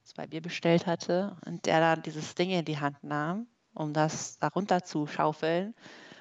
[0.03, 4.37] zwei Bier bestellt hatte und der dann dieses Ding in die Hand nahm, um das
[4.39, 5.73] da runter zu schaufeln.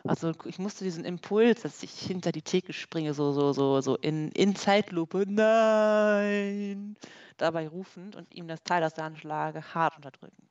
[0.07, 3.97] Also ich musste diesen Impuls, dass ich hinter die Theke springe, so, so, so, so
[3.97, 6.97] in, in Zeitlupe, nein,
[7.39, 10.49] dabei rufend und ihm das Teil aus der Hand schlage, hart unterdrücken.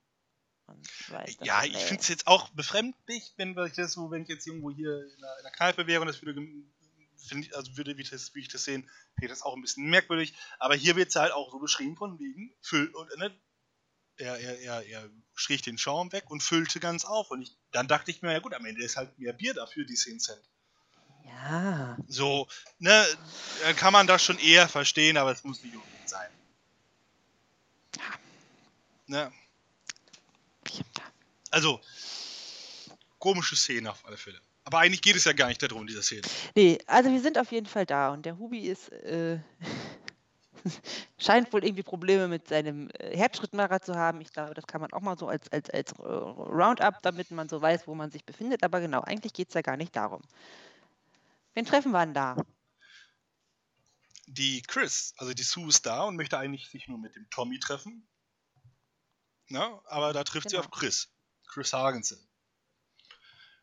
[1.10, 4.48] Weiß, Ja, ich finde es jetzt auch befremdlich, wenn ich das so, wenn ich jetzt
[4.48, 8.04] irgendwo hier in einer, in einer Kneipe wäre und das würde, ich, also würde, wie,
[8.04, 8.90] das, wie ich das sehen,
[9.22, 10.34] ich das auch ein bisschen merkwürdig.
[10.60, 13.36] Aber hier wird es halt auch so beschrieben von wegen, füll, und, ne,
[14.18, 17.32] er, er, er, er strich den Schaum weg und füllte ganz auf.
[17.32, 19.86] Und ich, dann dachte ich mir, ja gut, am Ende ist halt mehr Bier dafür,
[19.86, 20.42] die 10 Cent.
[21.26, 22.48] Ja, So,
[22.80, 23.06] ne,
[23.76, 26.30] kann man das schon eher verstehen, aber es muss nicht unbedingt sein.
[29.08, 29.32] Ne?
[31.52, 31.80] Also,
[33.20, 34.40] komische Szene auf alle Fälle.
[34.66, 36.22] Aber eigentlich geht es ja gar nicht darum, in dieser Szene.
[36.56, 39.40] Nee, also wir sind auf jeden Fall da und der Hubi ist, äh,
[41.18, 44.22] scheint wohl irgendwie Probleme mit seinem äh, Herzschrittmacher zu haben.
[44.22, 47.50] Ich glaube, das kann man auch mal so als, als, als äh, Roundup, damit man
[47.50, 48.64] so weiß, wo man sich befindet.
[48.64, 50.22] Aber genau, eigentlich geht es ja gar nicht darum.
[51.54, 52.38] Wen treffen wir denn da?
[54.28, 57.60] Die Chris, also die Sue ist da und möchte eigentlich sich nur mit dem Tommy
[57.60, 58.08] treffen.
[59.54, 60.66] Na, aber da trifft sie Genau.
[60.68, 61.10] auf Chris.
[61.48, 62.18] Chris Hagensen.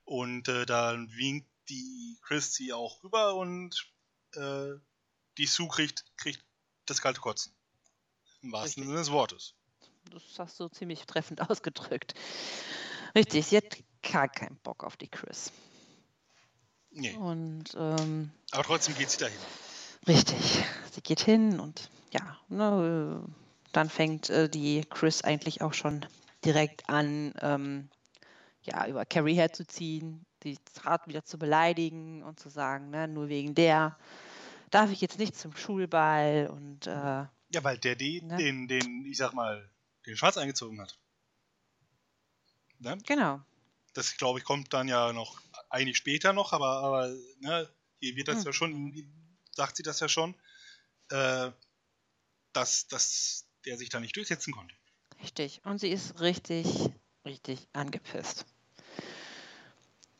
[0.05, 3.75] Und äh, dann winkt die Chris sie auch rüber und
[4.35, 4.75] äh,
[5.37, 6.45] die Sue kriegt, kriegt
[6.87, 7.53] das kalte Kotzen.
[8.43, 8.85] Im wahrsten.
[8.85, 9.55] Sinne des Wortes.
[10.13, 12.15] Das hast du ziemlich treffend ausgedrückt.
[13.17, 15.51] Richtig, sie hat gar keinen Bock auf die Chris.
[16.93, 17.17] Nee.
[17.17, 19.39] Und ähm, Aber trotzdem geht sie dahin.
[20.07, 20.65] Richtig.
[20.93, 23.25] Sie geht hin und ja, ne,
[23.73, 26.07] dann fängt äh, die Chris eigentlich auch schon
[26.45, 27.91] direkt an, ähm,
[28.63, 33.55] ja, über Carrie herzuziehen, die Rat wieder zu beleidigen und zu sagen, ne, nur wegen
[33.55, 33.99] der
[34.71, 38.37] darf ich jetzt nicht zum Schulball und äh, Ja, weil der die, Ne?
[38.39, 39.71] den, den, ich sag mal,
[40.07, 40.99] den Schwarz eingezogen hat.
[42.81, 42.97] Ne?
[43.07, 43.41] genau.
[43.95, 47.09] Das, glaube ich, kommt dann ja noch eigentlich später noch, aber, aber
[47.41, 47.69] ne,
[48.01, 48.45] hier wird das Hm.
[48.45, 48.95] ja schon,
[49.55, 50.35] sagt sie das ja schon,
[51.11, 51.53] äh,
[52.53, 54.75] dass, dass der sich da nicht durchsetzen konnte.
[55.23, 55.61] Richtig.
[55.65, 56.91] Und sie ist richtig,
[57.25, 58.47] richtig angepisst.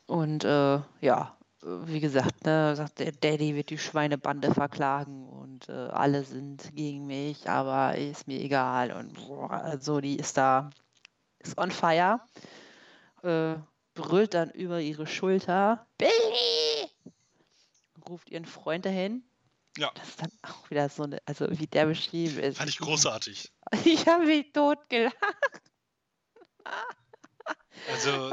[0.05, 5.71] Und äh, ja, wie gesagt, ne, sagt der Daddy wird die Schweinebande verklagen und äh,
[5.71, 8.91] alle sind gegen mich, aber ist mir egal.
[8.91, 10.71] Und boah, also die ist da,
[11.39, 12.19] ist on fire,
[13.23, 13.55] äh,
[13.93, 16.89] brüllt dann über ihre Schulter, Billy!
[18.09, 19.23] Ruft ihren Freund dahin.
[19.77, 19.91] Ja.
[19.95, 22.57] Das ist dann auch wieder so eine, also wie der beschrieben ist.
[22.57, 23.51] Fand ich großartig.
[23.85, 25.15] Ich habe mich totgelacht.
[27.89, 28.31] Also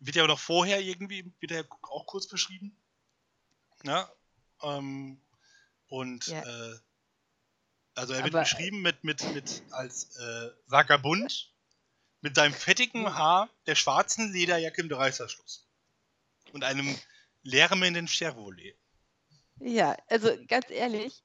[0.00, 2.76] wird ja noch vorher irgendwie, wird ja auch kurz beschrieben.
[3.84, 4.10] Ja.
[4.62, 5.20] Ähm,
[5.86, 6.42] und Ja.
[6.42, 6.78] äh,
[7.94, 11.52] also er wird Aber- beschrieben mit, mit, mit als äh, Vagabund,
[12.20, 15.66] mit seinem fettigen Haar, der schwarzen Lederjacke im Reißverschluss
[16.52, 16.98] und einem
[17.42, 18.76] lärmenden Chevrolet.
[19.60, 21.22] Ja, also ganz ehrlich,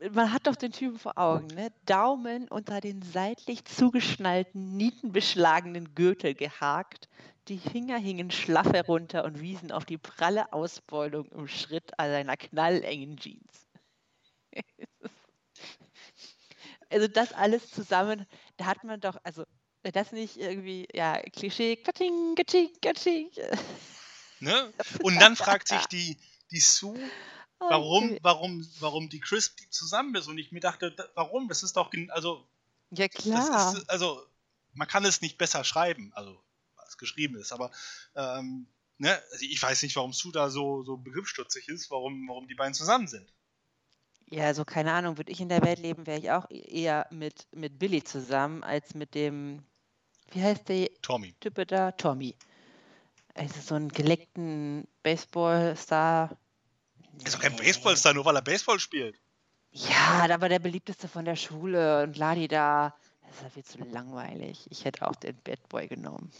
[0.00, 1.72] äh, man hat doch den Typen vor Augen, ne?
[1.84, 7.08] Daumen unter den seitlich zugeschnallten, nietenbeschlagenen Gürtel gehakt,
[7.48, 12.36] die Finger hingen schlaff herunter und wiesen auf die pralle Ausbeulung im Schritt an seiner
[12.36, 13.66] knallengen Jeans.
[16.90, 19.44] also das alles zusammen, da hat man doch, also
[19.82, 23.30] das nicht irgendwie, ja, Klischee, katsching, katsching, katsching.
[24.38, 24.72] Ne?
[25.02, 26.16] Und dann fragt sich die,
[26.50, 26.98] die Sue,
[27.60, 30.26] warum, warum, warum die Chris zusammen ist.
[30.26, 31.48] Und ich mir dachte, warum?
[31.48, 32.46] Das ist doch, also.
[32.90, 33.76] Ja, klar.
[33.76, 34.22] Ist, also,
[34.74, 36.42] man kann es nicht besser schreiben, also,
[36.76, 37.70] was geschrieben ist, aber,
[38.14, 38.66] ähm,
[38.98, 42.54] ne, also ich weiß nicht, warum Sue da so, so begriffsstutzig ist, warum, warum die
[42.54, 43.32] beiden zusammen sind.
[44.30, 47.06] Ja, also keine Ahnung, würde ich in der Welt leben, wäre ich auch e-, eher
[47.10, 49.64] mit, mit Billy zusammen, als mit dem,
[50.30, 51.34] wie heißt der Tommy.
[51.40, 51.92] Typ da?
[51.92, 52.36] Tommy.
[53.34, 56.36] Also so einen geleckten Baseballstar.
[57.24, 59.16] Ist doch kein Baseballstar, nur weil er Baseball spielt.
[59.72, 62.94] Ja, aber der beliebteste von der Schule und Ladi da.
[63.22, 64.66] Das ist ja viel zu langweilig.
[64.70, 66.32] Ich hätte auch den Bad Boy genommen.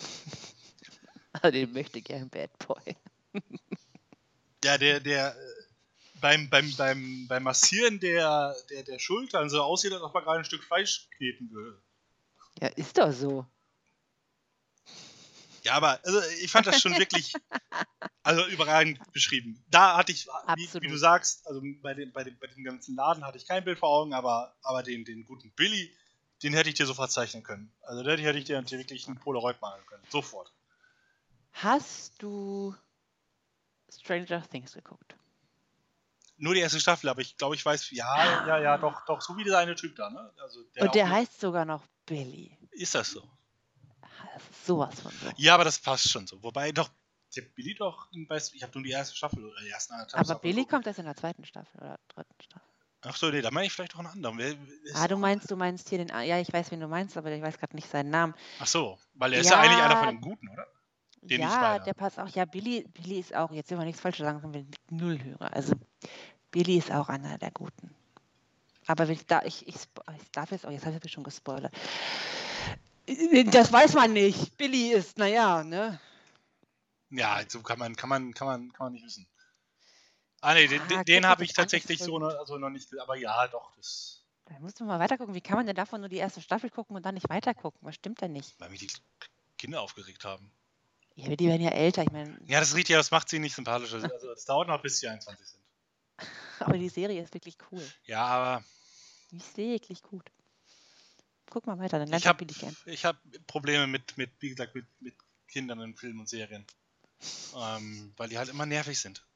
[1.33, 2.96] also den möchte gern Bad Boy.
[4.64, 5.37] ja, der, der
[6.20, 10.38] beim, beim, beim, beim Massieren der, der, der Schultern so aussieht, als ob er gerade
[10.40, 11.80] ein Stück Fleisch kneten würde.
[12.61, 13.46] Ja, ist doch so.
[15.62, 17.34] Ja, aber also ich fand das schon wirklich
[18.22, 19.62] also überragend beschrieben.
[19.68, 22.96] Da hatte ich, wie, wie, du sagst, also bei dem, bei, dem, bei dem ganzen
[22.96, 25.94] Laden hatte ich kein Bild vor Augen, aber, aber den, den guten Billy,
[26.42, 27.72] den hätte ich dir sofort zeichnen können.
[27.82, 30.02] Also da hätte ich dir wirklich einen Polaroid malen können.
[30.08, 30.52] Sofort.
[31.52, 32.74] Hast du
[33.90, 35.16] Stranger Things geguckt?
[36.36, 39.36] Nur die erste Staffel, aber ich glaube, ich weiß, ja, ja, ja, doch, doch, so
[39.36, 40.32] wie der eine Typ da, ne?
[40.40, 42.56] Also der Und der heißt sogar noch Billy.
[42.70, 43.28] Ist das so?
[44.34, 45.30] Das ist sowas von so.
[45.36, 46.42] Ja, aber das passt schon so.
[46.42, 46.90] Wobei doch,
[47.34, 50.64] der Billy doch, ich habe nur die erste Staffel oder die ersten anderthalb Aber Billy
[50.64, 52.68] kommt erst in der zweiten Staffel oder dritten Staffel.
[53.02, 54.38] Ach so, nee, da meine ich vielleicht auch einen anderen.
[54.38, 54.56] Wer,
[54.94, 57.40] ah, du meinst, du meinst hier den, ja, ich weiß, wen du meinst, aber ich
[57.40, 58.34] weiß gerade nicht seinen Namen.
[58.58, 60.66] Ach so, weil er ja, ist ja eigentlich einer von den Guten, oder?
[61.22, 62.28] Den ja, der passt auch.
[62.28, 65.48] Ja, Billy, Billy ist auch, jetzt will man nichts Falsches sagen, mit Null hören.
[65.52, 65.74] Also,
[66.50, 67.94] Billy ist auch einer der Guten.
[68.86, 71.72] Aber ich, ich, ich, ich darf jetzt auch, jetzt habe ich schon gespoilert.
[73.06, 74.56] Das weiß man nicht.
[74.56, 76.00] Billy ist, naja, ne?
[77.10, 79.26] Ja, so kann man, kann man, kann man, kann man nicht wissen.
[80.40, 83.46] Ah ne, den, ah, den habe ich tatsächlich so noch, also noch nicht, aber ja,
[83.48, 84.24] doch, das.
[84.46, 85.34] Da musst du mal weitergucken.
[85.34, 87.78] Wie kann man denn davon nur die erste Staffel gucken und dann nicht weitergucken?
[87.82, 88.58] Was stimmt denn nicht?
[88.58, 88.90] Weil mich die
[89.58, 90.50] Kinder aufgeregt haben.
[91.14, 92.38] Ja, aber die werden ja älter, ich meine.
[92.46, 94.02] Ja, das riecht ja, das macht sie nicht sympathischer.
[94.02, 95.60] Also das dauert noch, bis sie 21 sind.
[96.60, 97.82] Aber die Serie ist wirklich cool.
[98.04, 98.64] Ja, aber.
[99.30, 100.30] Die ist wirklich gut.
[101.50, 102.76] Guck mal weiter, dann lernst du billig gern.
[102.86, 105.14] Ich habe Probleme mit, mit, wie gesagt, mit, mit
[105.48, 106.64] Kindern in Filmen und Serien.
[107.56, 109.26] Ähm, weil die halt immer nervig sind.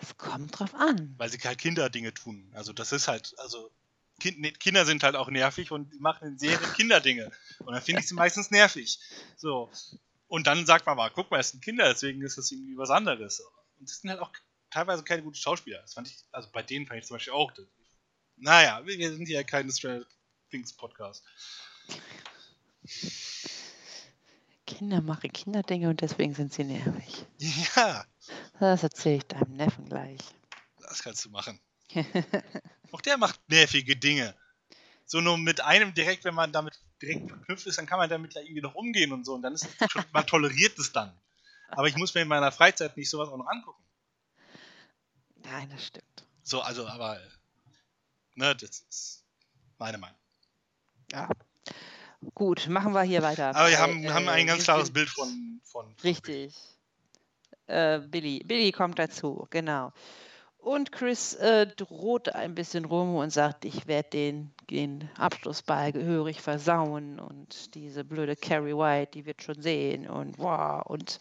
[0.00, 1.14] Das kommt drauf an.
[1.16, 2.50] Weil sie halt Kinderdinge tun.
[2.54, 3.70] Also das ist halt, also
[4.20, 7.30] kind, Kinder sind halt auch nervig und machen in Serien Kinderdinge.
[7.60, 8.98] Und dann finde ich sie meistens nervig.
[9.36, 9.70] So.
[10.26, 12.90] Und dann sagt man mal, guck mal, es sind Kinder, deswegen ist das irgendwie was
[12.90, 13.40] anderes.
[13.78, 14.32] Und es sind halt auch
[14.70, 15.80] teilweise keine guten Schauspieler.
[15.82, 17.52] Das fand ich, also bei denen fand ich zum Beispiel auch.
[17.52, 17.64] Das,
[18.36, 20.04] naja, wir sind ja keine Stranger
[20.54, 21.24] Things Podcast.
[24.68, 27.26] Kinder machen Kinderdinge und deswegen sind sie nervig.
[27.74, 28.04] Ja.
[28.60, 30.20] Das erzähle ich deinem Neffen gleich.
[30.78, 31.58] Das kannst du machen.
[32.92, 34.36] auch der macht nervige Dinge.
[35.06, 38.34] So nur mit einem direkt, wenn man damit direkt verknüpft ist, dann kann man damit
[38.34, 39.34] ja irgendwie noch umgehen und so.
[39.34, 41.20] Und dann ist schon, man toleriert es dann.
[41.70, 43.82] Aber ich muss mir in meiner Freizeit nicht sowas auch noch angucken.
[45.34, 46.24] Nein, das stimmt.
[46.44, 47.20] So, also, aber,
[48.36, 49.24] ne, das ist
[49.78, 50.23] meine Meinung.
[51.12, 51.28] Ja.
[52.34, 53.54] Gut, machen wir hier weiter.
[53.54, 55.60] Aber wir haben, äh, haben ein ganz klares Bild von.
[55.62, 56.54] von richtig.
[57.66, 58.42] Äh, Billy.
[58.44, 59.92] Billy kommt dazu, genau.
[60.58, 66.40] Und Chris äh, droht ein bisschen rum und sagt, ich werde den, den Abschlussball gehörig
[66.40, 70.82] versauen und diese blöde Carrie White, die wird schon sehen und wow.
[70.86, 71.20] Und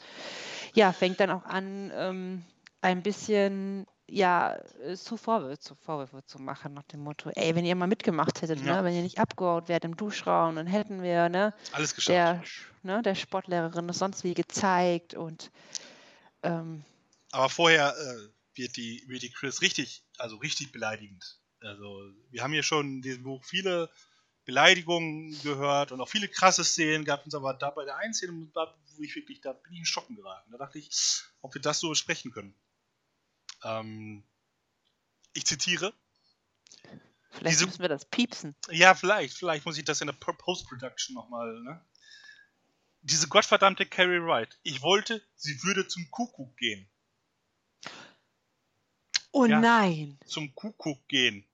[0.74, 2.46] ja, fängt dann auch an, ähm,
[2.80, 4.60] ein bisschen ja,
[4.96, 8.62] zu Vorwürfe, zu Vorwürfe zu machen, nach dem Motto, ey, wenn ihr mal mitgemacht hättet,
[8.62, 8.78] ne, ja.
[8.78, 12.10] ne, wenn ihr nicht abgehauen wärt im Duschraum, dann hätten wir, ne, alles geschafft.
[12.10, 12.44] Der,
[12.84, 15.52] ne, der Sportlehrerin das sonst wie gezeigt und
[16.44, 16.84] ähm,
[17.32, 21.39] aber vorher äh, wird die wird die Chris richtig, also richtig beleidigend.
[21.62, 23.89] Also wir haben hier schon in diesem Buch viele
[24.46, 28.34] Beleidigungen gehört und auch viele krasse Szenen gab es aber da bei der einen Szene,
[28.54, 30.52] wo ich wirklich, da bin ich in Schocken geraten.
[30.52, 30.92] Da dachte ich,
[31.42, 32.54] ob wir das so besprechen können.
[33.63, 34.23] Ähm,
[35.34, 35.93] ich zitiere.
[37.32, 38.56] Vielleicht Diese- müssen wir das piepsen.
[38.69, 39.38] Ja, vielleicht.
[39.38, 41.84] Vielleicht muss ich das in der Po- Post-Production nochmal, ne?
[43.02, 44.58] Diese gottverdammte Carrie Wright.
[44.63, 46.88] Ich wollte, sie würde zum Kuckuck gehen.
[49.32, 49.60] Oh Ja.
[49.60, 50.19] nein.
[50.28, 51.45] Zum Kuckuck gehen.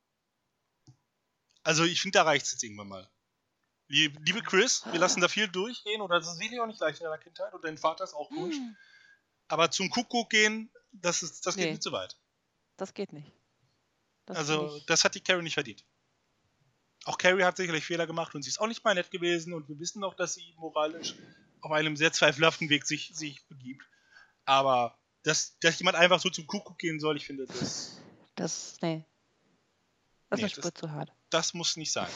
[1.63, 3.09] Also, ich finde, da reicht es jetzt irgendwann mal.
[3.87, 6.99] Lieb- Liebe Chris, wir lassen da viel durchgehen, oder das ist wirklich auch nicht leicht
[6.99, 8.55] in deiner Kindheit, und dein Vater ist auch durch.
[8.55, 8.75] Hm,
[9.47, 11.71] Aber zum Kuckuck gehen, das, ist, das geht Nee.
[11.71, 12.17] nicht so weit.
[12.77, 13.31] Das geht nicht.
[14.25, 15.83] Das also, das hat die Carrie nicht verdient.
[17.05, 19.67] Auch Carrie hat sicherlich Fehler gemacht und sie ist auch nicht mal nett gewesen und
[19.69, 21.15] wir wissen auch, dass sie moralisch
[21.61, 23.83] auf einem sehr zweifelhaften Weg sich, sich begibt.
[24.45, 27.99] Aber dass, dass jemand einfach so zum Kuckuck gehen soll, ich finde, das,
[28.35, 29.03] Das, nee.
[30.29, 31.11] Das Nee, ist eine Spur zu hart.
[31.31, 32.09] das muss nicht sein.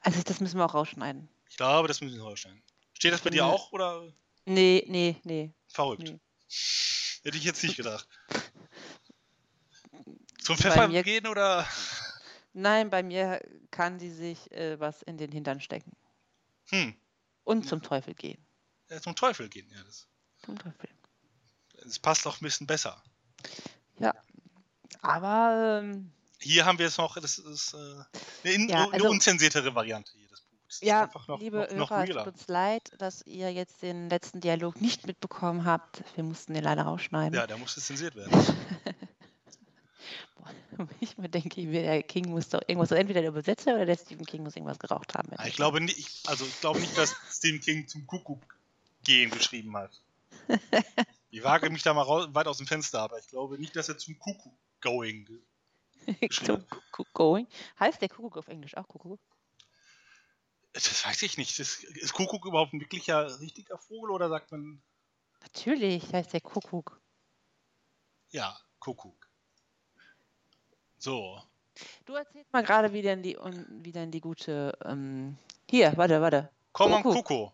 [0.00, 1.28] Also das müssen wir auch rausschneiden.
[1.48, 2.62] Ich glaube, das müssen wir rausstellen.
[2.92, 4.12] Steht das bei dir finde- auch oder
[4.44, 5.52] Nee, nee, nee.
[5.68, 6.02] verrückt?
[6.02, 6.20] Nee.
[7.22, 8.06] Hätte ich jetzt nicht gedacht.
[10.42, 11.66] Zum Pfeffer mir- gehen oder?
[12.52, 15.92] Nein, bei mir kann sie sich äh, was in den Hintern stecken.
[16.70, 16.94] Hm,
[17.44, 18.44] Und zum Teufel gehen.
[18.88, 19.68] ja, zum Teufel gehen.
[19.70, 20.08] Ja, das,
[20.44, 20.88] Zum Teufel.
[21.84, 23.02] das passt auch ein bisschen besser.
[23.98, 24.14] Ja.
[25.02, 27.76] Aber ähm, Hier haben wir jetzt noch, das ist äh,
[28.44, 30.28] eine, in, Ja, eine also- unzensiertere Variante hier,
[30.70, 32.24] ist ja, noch, liebe noch, noch Hörer, es realer.
[32.24, 36.02] tut uns leid, dass ihr jetzt den letzten Dialog nicht mitbekommen habt.
[36.14, 37.34] Wir mussten den leider rausschneiden.
[37.34, 38.32] Ja, der musste zensiert werden.
[41.00, 44.42] Ich mir denke, der King muss doch irgendwas, entweder der Übersetzer oder der Stephen King
[44.42, 45.28] muss irgendwas geraucht haben.
[45.36, 48.58] Ah, Ich glaube nicht, ich, also ich glaube nicht, dass Stephen King zum Kuckuck
[49.04, 49.90] gehen geschrieben hat.
[51.32, 53.88] Ich wage mich da mal raus, weit aus dem Fenster, aber ich glaube nicht, dass
[53.88, 55.28] er zum Kuckuck going.
[56.28, 57.46] Zum Kuckuck going.
[57.78, 59.20] Heißt der Kuckuck auf Englisch auch Kuckuck?
[60.72, 61.58] Das weiß ich nicht.
[61.58, 64.80] Das, ist Kuckuck überhaupt ein wirklicher richtiger Vogel oder sagt man
[65.40, 67.00] Natürlich heißt der Kuckuck.
[68.30, 69.28] ja Kuckuck?
[70.98, 71.42] So,
[72.04, 73.36] Du erzählst mal gerade, wie denn die,
[73.82, 74.76] wie denn die gute.
[74.84, 75.36] Ähm,
[75.68, 76.50] hier, warte, warte.
[76.72, 77.52] komm on Kuckuck.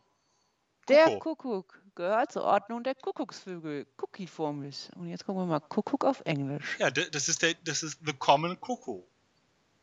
[0.89, 1.83] Der Kuckuck.
[1.95, 3.87] Gehört zur Ordnung der Kuckucksvögel.
[3.97, 4.91] Cookie-formig.
[4.97, 6.77] Und jetzt gucken wir mal Kuckuck auf Englisch.
[6.79, 9.03] Ja, das ist der, das ist the common Cuckoo.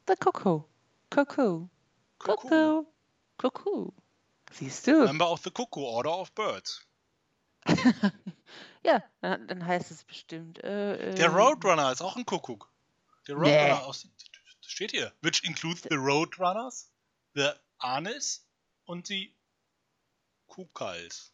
[0.07, 0.67] Der Kuckuck.
[1.09, 1.69] Kuckuck.
[2.19, 2.87] Kuckuck.
[3.37, 3.93] Kuckuck.
[4.51, 5.03] Siehst du?
[5.05, 6.85] Member of the Cuckoo Order of Birds.
[8.85, 10.61] Ja, dann, heißt es bestimmt.
[10.61, 12.69] Äh, Der äh, Roadrunner ist auch ein Kuckuck.
[13.27, 13.57] Der Nee.
[13.71, 14.05] Roadrunner aus.
[14.61, 15.13] Das steht hier.
[15.21, 16.91] Which includes the Roadrunners,
[17.33, 18.45] the Anis
[18.83, 19.33] und die
[20.47, 21.31] Kukals.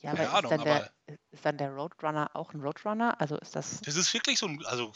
[0.00, 0.92] Ja, keine aber, Ahnung, ist, dann der,
[1.30, 3.18] ist dann der Roadrunner auch ein Roadrunner?
[3.18, 4.62] Also ist das Das ist wirklich so ein.
[4.66, 4.92] Also.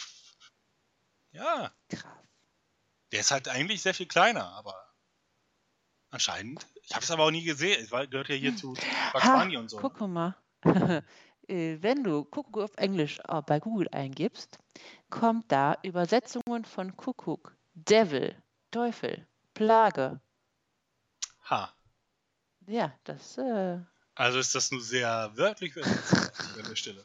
[1.33, 2.18] Ja, krass.
[3.12, 4.89] der ist halt eigentlich sehr viel kleiner, aber.
[6.11, 6.66] Anscheinend.
[6.83, 7.81] Ich habe es aber auch nie gesehen.
[7.83, 8.75] Es gehört ja hier zu
[9.12, 9.79] Bunny und so.
[9.79, 10.37] Guck mal.
[11.49, 14.59] Äh, Wenn du Kuckuck auf Englisch äh, bei Google eingibst,
[15.09, 20.20] kommt da Übersetzungen von Kuckuck, Devil, Teufel, Plage.
[21.49, 21.75] Ha.
[22.68, 23.79] Ja, das, äh,
[24.14, 26.14] Also ist das nur sehr wörtlich übersetzt
[26.57, 27.05] an der Stelle.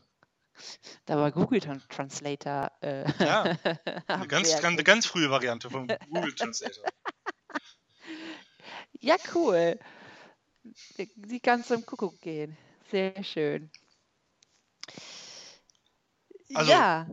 [1.05, 2.71] da war Google Tran- Translator.
[2.81, 3.43] Äh, Ja,
[4.07, 6.83] Eine ganz, ganz, ganz frühe Variante vom Google Translator.
[9.01, 9.79] Ja, cool.
[11.27, 12.57] Sie kann zum Kuckuck gehen.
[12.89, 13.69] Sehr schön.
[16.53, 17.07] Also, ja.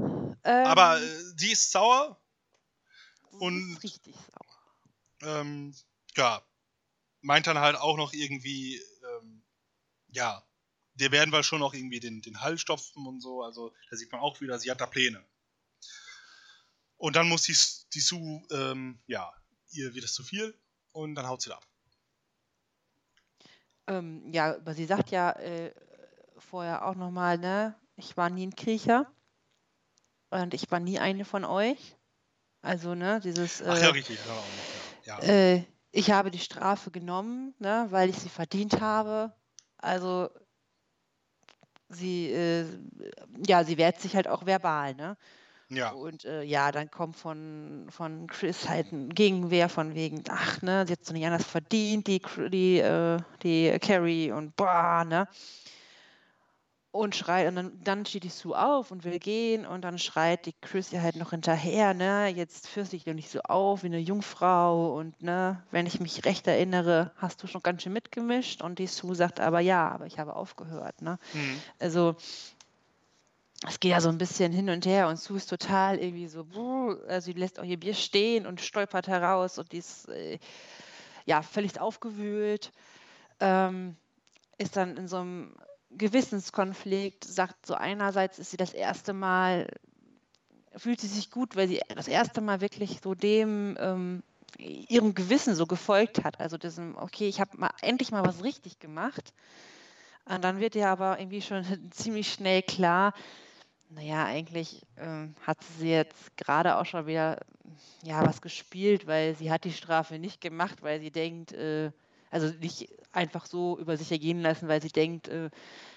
[0.45, 2.21] Ähm, Aber äh, sie ist sauer
[3.31, 5.41] und- ist richtig sauer.
[5.41, 5.75] ähm,
[6.17, 6.45] ja,
[7.21, 9.43] meint dann halt auch noch irgendwie, ähm,
[10.09, 10.45] ja,
[10.95, 13.43] der werden wir schon noch irgendwie den, den Hals stopfen und so.
[13.43, 15.25] Also da sieht man auch wieder, sie hat da Pläne.
[16.97, 17.57] Und dann muss die,
[17.95, 19.33] die Sue, ähm, ja,
[19.71, 20.57] ihr wird es zu viel
[20.93, 21.67] und dann haut sie da ab.
[23.87, 25.73] Ähm, ja, aber sie sagt ja äh,
[26.39, 29.11] vorher auch nochmal, ne, ich war nie ein Kriecher
[30.31, 31.97] und ich war nie eine von euch.
[32.63, 34.25] Also, ne, dieses, Ach ja, äh, richtig.
[34.25, 35.19] wir auch noch, Ja.
[35.23, 35.29] Ja.
[35.29, 39.35] äh, ich habe die Strafe genommen, ne, weil ich sie verdient habe.
[39.79, 40.31] Also,
[41.89, 42.67] sie, äh,
[43.47, 45.17] ja, sie wehrt sich halt auch verbal, ne?
[45.75, 45.91] Ja.
[45.91, 50.85] Und äh, ja, dann kommt von, von Chris halt ein Gegenwehr von wegen, ach, ne,
[50.87, 52.21] sie hat so nicht anders verdient, die,
[52.51, 55.29] die, äh, die Carrie und boah, ne?
[56.95, 60.45] Und schreit, und dann, dann steht die Sue auf und will gehen und dann schreit
[60.45, 63.87] die Chris ihr halt noch hinterher, ne, jetzt führst dich doch nicht so auf wie
[63.87, 68.61] eine Jungfrau und ne, wenn ich mich recht erinnere, hast du schon ganz schön mitgemischt
[68.61, 71.19] und die Sue sagt aber ja, aber ich habe aufgehört, ne?
[71.33, 71.63] Hm.
[71.79, 72.15] Also
[73.69, 76.47] es geht ja so ein bisschen hin und her und Sue ist total irgendwie so,
[77.07, 80.39] also sie lässt auch ihr Bier stehen und stolpert heraus und die ist äh,
[81.27, 82.73] ja völlig aufgewühlt,
[83.41, 83.97] ähm,
[84.59, 85.55] ist dann in so einem
[85.91, 89.69] Gewissenskonflikt, sagt so einerseits ist sie das erste Mal
[90.77, 94.23] fühlt sie sich gut, weil sie das erste Mal wirklich so dem ähm,
[94.59, 96.41] ihrem Gewissen so gefolgt hat.
[96.41, 99.33] Also diesem, okay, ich habe mal endlich mal was richtig gemacht.
[100.25, 103.13] Und dann wird ihr aber irgendwie schon ziemlich schnell klar,
[103.95, 107.39] naja, eigentlich ähm, hat sie jetzt gerade auch schon wieder
[108.03, 111.91] ja, was gespielt, weil sie hat die Strafe nicht gemacht, weil sie denkt, äh,
[112.31, 115.51] also nicht einfach so über sich ergehen lassen, weil sie denkt, äh,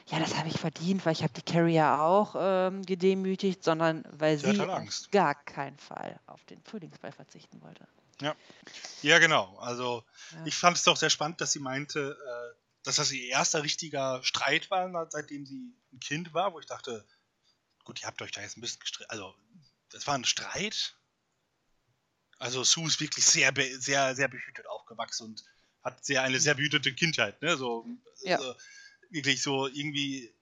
[0.08, 4.38] ja, das habe ich verdient, weil ich habe die Carrier auch ähm, gedemütigt, sondern weil
[4.38, 7.88] sie, sie auf gar keinen Fall auf den Frühlingsball verzichten wollte.
[8.22, 8.36] Ja,
[9.02, 9.58] ja genau.
[9.58, 10.46] Also ja.
[10.46, 14.22] ich fand es doch sehr spannend, dass sie meinte, äh, dass das ihr erster richtiger
[14.24, 17.04] Streit war, seitdem sie ein Kind war, wo ich dachte,
[17.86, 19.10] gut, ihr habt euch da jetzt ein bisschen gestritten.
[19.10, 19.34] Also,
[19.90, 20.98] das war ein Streit.
[22.38, 25.44] Also, Sue ist wirklich sehr, sehr, sehr behütet aufgewachsen und
[25.84, 27.56] hat sehr eine sehr behütete Kindheit, ne?
[27.56, 27.88] So,
[28.24, 28.38] ja.
[28.38, 28.56] also,
[29.10, 30.34] wirklich so irgendwie.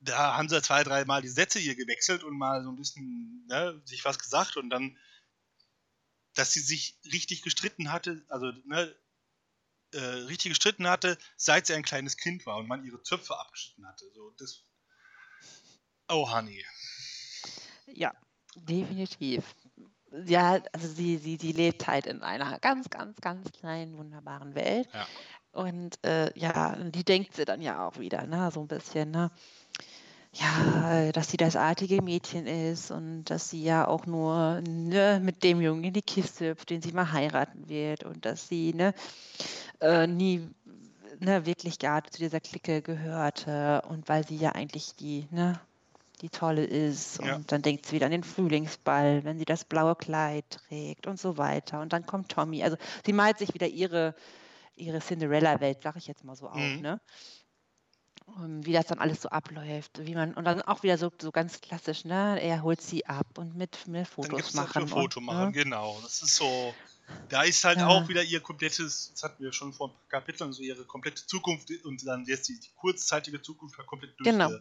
[0.00, 3.46] Da haben sie zwei, drei Mal die Sätze hier gewechselt und mal so ein bisschen
[3.46, 4.98] ne, sich was gesagt und dann,
[6.34, 8.94] dass sie sich richtig gestritten hatte, also ne,
[9.92, 13.86] äh, richtig gestritten hatte, seit sie ein kleines Kind war und man ihre Zöpfe abgeschnitten
[13.86, 14.04] hatte.
[14.12, 14.62] So, das
[16.08, 16.62] Oh, Honey.
[17.86, 18.12] Ja,
[18.56, 19.54] definitiv.
[20.26, 24.88] Ja, also sie, sie, sie lebt halt in einer ganz, ganz, ganz kleinen, wunderbaren Welt.
[24.92, 25.06] Ja.
[25.52, 29.30] Und äh, ja, die denkt sie dann ja auch wieder, ne, so ein bisschen, ne?
[30.32, 35.44] Ja, dass sie das artige Mädchen ist und dass sie ja auch nur ne, mit
[35.44, 38.94] dem Jungen in die Kiste hüpft, den sie mal heiraten wird und dass sie ne,
[39.80, 40.48] äh, nie
[41.20, 45.60] ne, wirklich gar zu dieser Clique gehörte und weil sie ja eigentlich die ne,
[46.24, 47.20] die tolle ist.
[47.20, 47.40] Und ja.
[47.46, 51.36] dann denkt sie wieder an den Frühlingsball, wenn sie das blaue Kleid trägt und so
[51.36, 51.82] weiter.
[51.82, 52.64] Und dann kommt Tommy.
[52.64, 54.14] Also sie malt sich wieder ihre,
[54.74, 56.80] ihre Cinderella-Welt, sag ich jetzt mal so auf, mhm.
[56.80, 57.00] ne?
[58.38, 61.30] Und wie das dann alles so abläuft, wie man und dann auch wieder so, so
[61.30, 62.40] ganz klassisch, ne?
[62.40, 64.84] Er holt sie ab und mit, mit Fotos machen.
[64.84, 65.52] Ein Foto und, machen, ne?
[65.52, 65.98] genau.
[66.02, 66.74] Das ist so.
[67.28, 67.86] Da ist halt ja.
[67.86, 71.26] auch wieder ihr komplettes, das hatten wir schon vor ein paar Kapiteln, so ihre komplette
[71.26, 74.52] Zukunft und dann jetzt die, die kurzzeitige Zukunft komplett durch, genau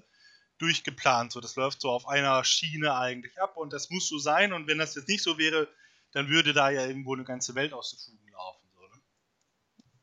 [0.63, 1.31] durchgeplant.
[1.33, 4.53] So, das läuft so auf einer Schiene eigentlich ab und das muss so sein.
[4.53, 5.67] Und wenn das jetzt nicht so wäre,
[6.13, 8.65] dann würde da ja irgendwo eine ganze Welt aus den Fugen laufen.
[8.73, 9.01] So, ne?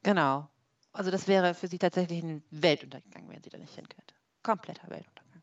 [0.03, 0.51] Genau.
[0.93, 4.15] Also das wäre für sie tatsächlich ein Weltuntergang, wenn sie da nicht hin könnte.
[4.43, 5.43] Kompletter Weltuntergang.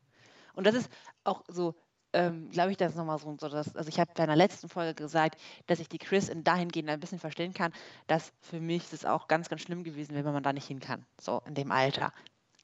[0.53, 0.89] Und das ist
[1.23, 1.75] auch so,
[2.13, 4.69] ähm, glaube ich, das ist nochmal so, so dass, also ich habe in der letzten
[4.69, 7.73] Folge gesagt, dass ich die Chris in dahingehend ein bisschen verstehen kann,
[8.07, 10.79] dass für mich es auch ganz, ganz schlimm gewesen wäre, wenn man da nicht hin
[10.79, 12.11] kann, so in dem Alter.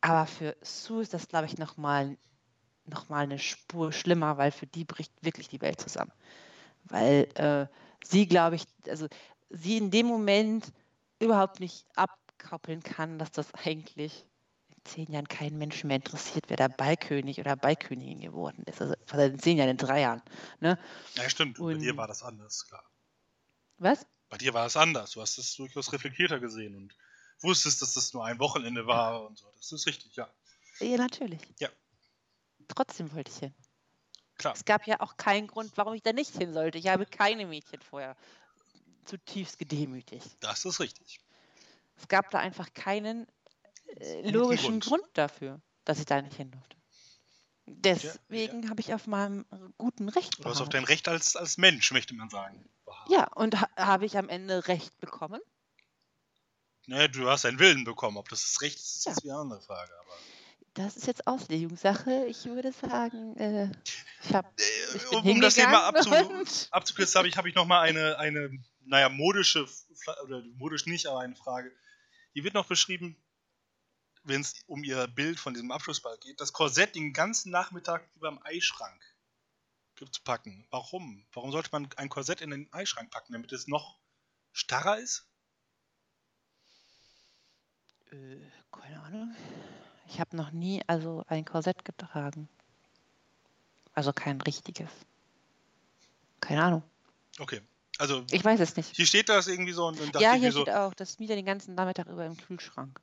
[0.01, 2.18] Aber für Sue ist das, glaube ich, nochmal
[2.86, 6.12] noch mal eine Spur schlimmer, weil für die bricht wirklich die Welt zusammen.
[6.86, 7.68] Weil äh,
[8.06, 9.08] sie, glaube ich, also
[9.50, 10.72] sie in dem Moment
[11.20, 14.26] überhaupt nicht abkoppeln kann, dass das eigentlich
[14.70, 18.82] in zehn Jahren keinen Menschen mehr interessiert, wer der Ballkönig oder Ballkönigin geworden ist.
[18.82, 20.22] Also in zehn Jahren, in drei Jahren.
[20.60, 20.78] Ne?
[21.16, 21.60] Ja, stimmt.
[21.60, 22.84] Und, bei dir war das anders, klar.
[23.78, 24.06] Was?
[24.30, 25.12] Bei dir war es anders.
[25.12, 26.96] Du hast es durchaus reflektierter gesehen und
[27.42, 29.48] wusstest, dass das nur ein Wochenende war und so.
[29.58, 30.28] Das ist richtig, ja.
[30.80, 31.42] Ja, natürlich.
[31.60, 31.70] Ja.
[32.68, 33.53] Trotzdem wollte ich hin.
[34.38, 34.53] Klar.
[34.55, 36.78] Es gab ja auch keinen Grund, warum ich da nicht hin sollte.
[36.78, 38.16] Ich habe keine Mädchen vorher
[39.05, 40.38] zutiefst gedemütigt.
[40.39, 41.20] Das ist richtig.
[41.95, 43.28] Es gab da einfach keinen
[43.97, 45.03] äh, logischen Grund.
[45.03, 45.18] Grund.
[45.18, 46.78] dafür, dass ich da nicht hin durfte.
[47.66, 48.70] Deswegen ja, ja.
[48.70, 49.45] habe ich auf meinem
[49.78, 52.68] guten Recht Du hast auf dein Recht als, als Mensch, möchte man sagen.
[53.07, 55.41] Ja, und ha habe ich am Ende Recht bekommen?
[56.88, 58.18] Naja, du hast deinen Willen bekommen.
[58.18, 59.34] Ob das das Recht ist, ist ja.
[59.34, 59.91] eine andere Frage.
[59.97, 60.18] Aber
[60.74, 62.26] das ist jetzt Auslegungssache.
[62.26, 63.70] Ich würde sagen, äh,
[64.24, 64.50] ich habe.
[64.58, 66.10] Äh, um das Thema abzu
[66.72, 68.50] abzukürzen, habe ich, hab ich nochmal eine, eine,
[68.86, 69.68] naja, modische,
[70.24, 71.72] oder modisch nicht, aber eine Frage.
[72.34, 73.16] Hier wird noch beschrieben,
[74.24, 78.30] wenn es um ihr Bild von diesem Abschlussball geht, das Korsett den ganzen Nachmittag über
[78.30, 79.02] dem Eischrank
[79.96, 80.66] zu packen.
[80.70, 81.26] Warum?
[81.32, 84.00] Warum sollte man ein Korsett in den Eischrank packen, damit es noch
[84.52, 85.30] starrer ist?
[88.12, 88.40] Äh,
[88.72, 89.36] keine Ahnung.
[90.14, 92.47] Ich habe noch nie also ein Korsett getragen.
[93.95, 94.91] Also kein richtiges.
[96.39, 96.84] Keine Ahnung.
[97.39, 97.61] Okay.
[97.97, 98.95] Also ich weiß es nicht.
[98.95, 101.47] Hier steht das irgendwie so und, und Ja, hier steht so, auch, das Mieter den
[101.47, 103.01] ganzen Nachmittag über im Kühlschrank.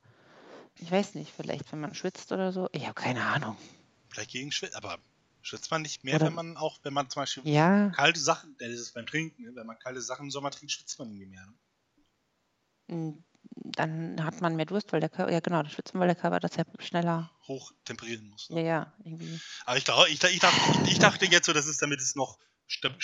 [0.76, 2.68] Ich weiß nicht, vielleicht wenn man schwitzt oder so.
[2.70, 3.56] Ich habe keine Ahnung.
[4.08, 4.98] Vielleicht gegen Schwitz, aber
[5.42, 7.90] schwitzt man nicht mehr, oder wenn man auch, wenn man zum Beispiel ja.
[7.90, 9.54] kalte Sachen, das ist beim Trinken, ne?
[9.56, 11.46] wenn man kalte Sachen im Sommer trinkt, schwitzt man irgendwie mehr.
[12.86, 13.24] Ne?
[13.42, 16.40] Dann hat man mehr Durst, weil der Körper, ja genau, das schwitzen, weil der Körper
[16.40, 18.50] das ja schneller hoch temperieren muss.
[18.50, 18.62] Ne?
[18.62, 19.40] Ja, ja, irgendwie.
[19.64, 22.38] Aber ich, ich, ich, dachte, ich, dachte jetzt so, dass es damit es noch,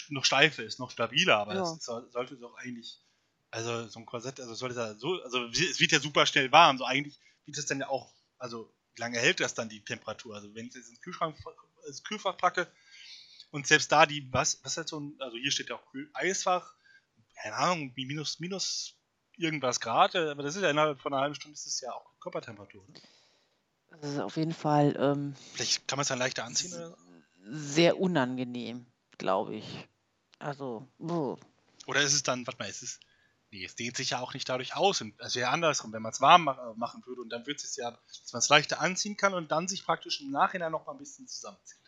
[0.09, 3.01] noch steifer ist, noch stabiler, aber es sollte doch eigentlich,
[3.51, 6.79] also so ein Korsett, also sollte da so, also es wird ja super schnell warm,
[6.79, 10.35] so eigentlich wird es dann ja auch, also wie lange hält das dann die Temperatur?
[10.35, 11.37] Also wenn ich es ins Kühlschrank,
[11.87, 12.71] ins Kühlfach packe
[13.51, 16.75] Und selbst da die, was, was halt so ein, also hier steht ja auch Eisfach,
[17.43, 18.99] keine Ahnung, minus, minus
[19.37, 21.93] irgendwas Grad, äh, aber das ist ja innerhalb von einer halben Stunde ist es ja
[21.93, 22.85] auch Körpertemperatur.
[22.89, 22.95] Ne?
[24.01, 26.97] Das ist auf jeden Fall ähm, Vielleicht kann man es dann leichter anziehen oder so?
[27.49, 28.87] sehr unangenehm,
[29.19, 29.89] glaube ich.
[30.39, 31.37] Also, oh.
[31.87, 33.01] Oder ist es dann, warte mal, ist es.
[33.53, 35.03] Nee, es dehnt sich ja auch nicht dadurch aus.
[35.19, 37.93] Es wäre andersrum, wenn man es warm ma- machen würde und dann würde es ja,
[37.93, 40.99] dass man es leichter anziehen kann und dann sich praktisch im Nachhinein noch mal ein
[40.99, 41.79] bisschen zusammenzieht.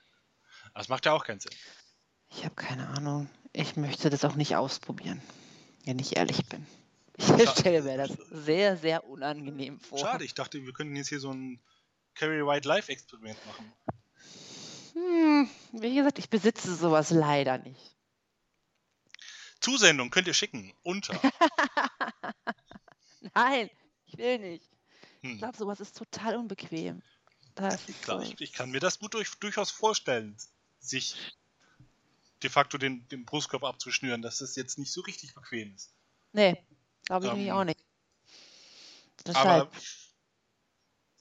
[0.70, 1.52] Aber das macht ja auch keinen Sinn.
[2.30, 3.28] ich habe keine Ahnung.
[3.52, 5.20] Ich möchte das auch nicht ausprobieren,
[5.84, 6.64] wenn ich ehrlich bin.
[7.18, 9.98] Ich stelle mir das sehr, sehr unangenehm vor.
[9.98, 11.60] Schade, ich dachte, wir könnten jetzt hier so ein
[12.14, 13.72] Carry White Life Experiment machen.
[14.94, 17.96] Hm, wie gesagt, ich besitze sowas leider nicht.
[19.60, 21.20] Zusendung könnt ihr schicken unter.
[23.34, 23.68] Nein,
[24.06, 24.70] ich will nicht.
[25.22, 25.38] Ich Hm.
[25.38, 27.02] glaube, sowas ist total unbequem.
[27.56, 28.32] Ist Klar, so.
[28.32, 30.36] ich, ich kann mir das gut durch, durchaus vorstellen,
[30.78, 31.36] sich
[32.44, 35.92] de facto den, den Brustkorb abzuschnüren, dass das jetzt nicht so richtig bequem ist.
[36.32, 36.56] Nee,
[37.08, 37.80] glaube ich Ähm, nämlich auch nicht.
[39.34, 39.72] Aber Deshalb,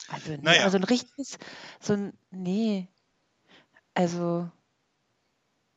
[0.10, 0.62] also, nee, naja.
[0.62, 1.38] aber so ein richtiges,
[1.80, 2.88] so ein, nee.
[3.94, 4.50] Also,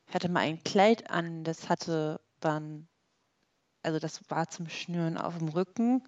[0.07, 2.87] ich hatte mal ein Kleid an, das hatte dann,
[3.83, 6.03] also das war zum Schnüren auf dem Rücken.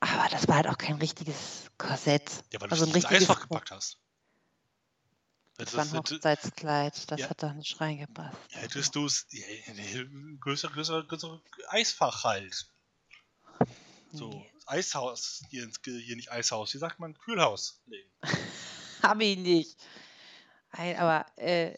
[0.00, 2.44] Aber das war halt auch kein richtiges Korsett.
[2.52, 3.98] ja, weil du also es ein nicht ins richtiges Eisfach gepackt hast.
[5.64, 7.30] Das war ein Hochzeitskleid, das Ja.
[7.30, 8.36] hat da nicht reingepasst.
[8.50, 10.04] Hättest du es ja, ja,
[10.40, 12.66] größer, größer, größer Eisfach halt.
[14.12, 14.52] So, Nee.
[14.66, 17.14] Eishaus, hier, hier nicht Eishaus, wie sagt man?
[17.14, 18.10] Kühlhaus legen.
[19.02, 19.78] Hab ich nicht.
[20.70, 21.76] Ein, aber äh,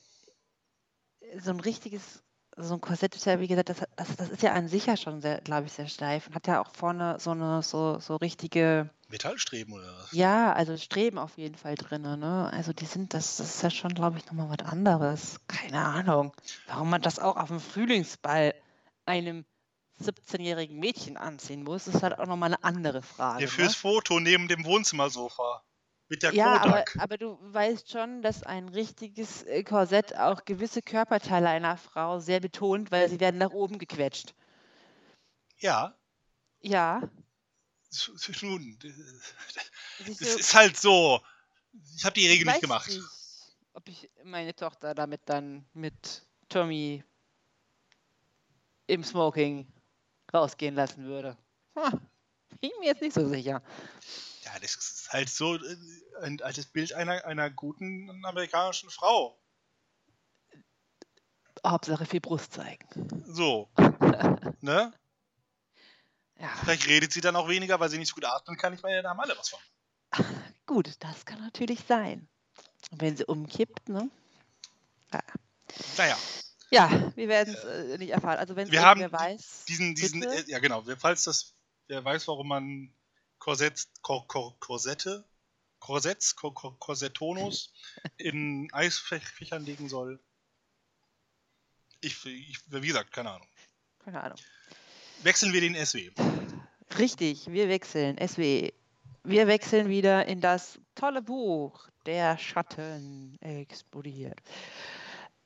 [1.41, 2.24] so ein richtiges,
[2.57, 4.97] so ein Korsett ist ja, wie gesagt, das, das, das ist ja an sich ja
[4.97, 8.17] schon sehr, glaube ich, sehr steif und hat ja auch vorne so eine so, so
[8.17, 10.13] richtige, Metallstreben oder was?
[10.13, 12.51] ja, also Streben auf jeden Fall drin, ne?
[12.53, 15.41] Also die sind, das, das ist ja schon, glaube ich, nochmal was anderes.
[15.47, 16.33] Keine Ahnung,
[16.67, 18.55] warum man das auch auf dem Frühlingsball
[19.05, 19.45] einem
[20.03, 23.45] 17-jährigen Mädchen anziehen muss, ist halt auch nochmal eine andere Frage.
[23.45, 23.49] Ne?
[23.49, 25.63] fürs Foto neben dem Wohnzimmersofa.
[26.09, 26.97] Mit der Ja, aber, Kodak.
[26.99, 32.41] aber du weißt schon, dass ein richtiges äh, Korsett auch gewisse Körperteile einer Frau sehr
[32.41, 34.35] betont, weil sie werden nach oben gequetscht.
[35.59, 35.97] Ja,
[36.61, 37.01] Ja.
[38.43, 38.89] nun, du,
[40.19, 41.21] ist halt so.
[41.97, 42.89] Ich habe die Regel nicht weiß gemacht.
[42.89, 43.03] nicht,
[43.75, 47.05] ob ich meine Tochter damit dann mit Tommy
[48.87, 49.67] im Smoking
[50.33, 51.37] rausgehen lassen würde.
[51.77, 51.91] Ha,
[52.61, 53.63] bin mir jetzt nicht so sicher.
[54.55, 55.77] Ja, das ist halt so äh,
[56.23, 59.37] ein altes Bild einer, einer guten amerikanischen Frau.
[61.67, 62.87] Hauptsache viel Brust zeigen.
[63.25, 63.69] So.
[64.61, 64.93] ne?
[66.39, 68.73] Ja, Vielleicht redet sie dann auch weniger, weil sie nicht so gut atmen kann.
[68.75, 69.61] Ich meine, da haben alle was von.
[70.67, 72.29] gut, das kann natürlich sein.
[72.93, 74.09] Und wenn sie umkippt, ne?
[75.97, 76.17] Naja,
[76.71, 78.39] Ja, wir werden es äh, nicht erfahren.
[78.39, 80.47] Also wenn wir haben weiß, diesen, diesen, bitte?
[80.47, 81.55] äh, ja genau, falls das,
[81.89, 82.95] wer weiß, warum man
[83.39, 85.25] Korsett, Kor, Kor, Korsette,
[85.79, 87.73] Korsetts, Kor, Kor, Korsettonus
[88.17, 90.19] in Eisfächern legen soll.
[92.01, 93.49] Ich, ich, wie gesagt, keine Ahnung.
[94.05, 94.39] keine Ahnung.
[95.23, 96.11] Wechseln wir den SW.
[96.99, 98.17] Richtig, wir wechseln.
[98.19, 98.73] SW.
[99.23, 104.39] Wir wechseln wieder in das tolle Buch Der Schatten explodiert.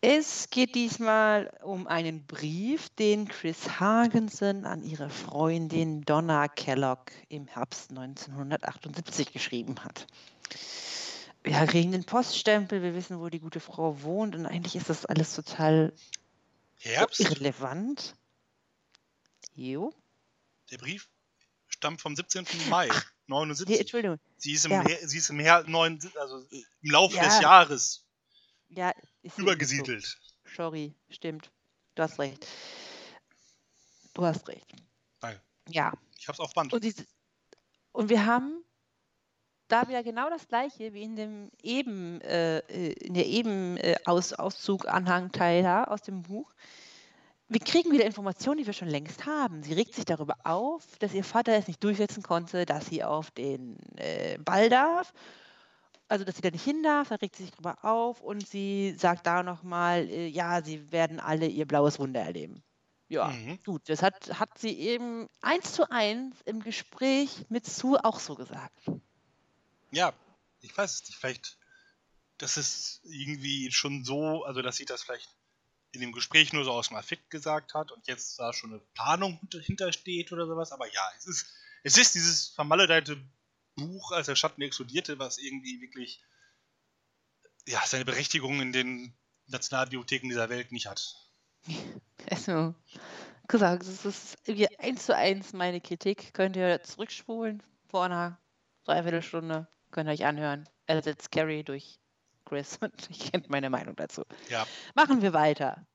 [0.00, 7.48] Es geht diesmal um einen Brief, den Chris Hagensen an ihre Freundin Donna Kellogg im
[7.48, 10.06] Herbst 1978 geschrieben hat.
[11.42, 15.04] Wir kriegen den Poststempel, wir wissen, wo die gute Frau wohnt und eigentlich ist das
[15.04, 15.92] alles total
[16.76, 18.14] Herbst, irrelevant.
[19.56, 19.92] Jo.
[20.70, 21.08] der Brief
[21.66, 22.46] stammt vom 17.
[22.68, 22.92] Mai Nee,
[23.26, 23.80] 79.
[23.80, 24.18] Entschuldigung.
[24.36, 24.82] Sie ist im, Ja.
[24.86, 27.24] Her- sie ist im, Her neun, also im Laufe Ja.
[27.24, 28.04] des Jahres
[28.68, 28.92] Ja,
[29.22, 30.04] ist sie übergesiedelt.
[30.04, 30.54] so.
[30.56, 31.50] Sorry, stimmt.
[31.94, 32.46] Du hast recht.
[34.14, 34.72] Du hast recht.
[35.20, 35.40] Danke.
[35.68, 35.92] Ja.
[36.18, 36.72] Ich hab's auf Band.
[36.72, 37.04] Und, diese,
[37.92, 38.64] und wir haben
[39.68, 43.96] da wieder genau das gleiche wie in dem eben äh, äh, in der eben äh,
[44.04, 46.52] Aus, Auszug Anhangteil da aus dem Buch.
[47.50, 49.62] Wir kriegen wieder Informationen, die wir schon längst haben.
[49.62, 53.30] Sie regt sich darüber auf, dass ihr Vater es nicht durchsetzen konnte, dass sie auf
[53.30, 55.14] den äh, Ball darf.
[56.08, 58.96] Also, dass sie da nicht hin darf, da regt sie sich darüber auf und sie
[58.98, 62.62] sagt da nochmal, äh, ja, sie werden alle ihr blaues Wunder erleben.
[63.08, 63.58] Ja, Mhm.
[63.64, 68.34] gut, das hat, hat sie eben eins zu eins im Gespräch mit Sue auch so
[68.34, 68.90] gesagt.
[69.90, 70.12] Ja,
[70.60, 71.18] ich weiß es nicht.
[71.18, 71.58] Vielleicht,
[72.38, 75.28] das ist irgendwie schon so, also dass sie das vielleicht
[75.92, 78.80] in dem Gespräch nur so aus dem Affekt gesagt hat und jetzt da schon eine
[78.94, 80.72] Planung hinter- hintersteht oder sowas.
[80.72, 81.46] Aber ja, es ist,
[81.82, 83.22] es ist dieses vermaledeite
[83.78, 86.22] Buch, als der Schatten explodierte, was irgendwie wirklich
[87.66, 89.14] ja, seine Berechtigung in den
[89.46, 91.14] Nationalbibliotheken dieser Welt nicht hat.
[92.30, 92.74] Also,
[93.46, 96.34] gesagt, das ist irgendwie eins zu eins meine Kritik.
[96.34, 98.38] Könnt ihr zurückspulen vor einer
[98.84, 99.66] Dreiviertelstunde.
[99.92, 100.68] Könnt ihr euch anhören.
[100.86, 101.98] Ersetzt Carrie durch
[102.44, 102.76] Chris.
[102.82, 104.24] Und ich kennt meine Meinung dazu.
[104.50, 104.66] Ja.
[104.94, 105.86] Machen wir weiter.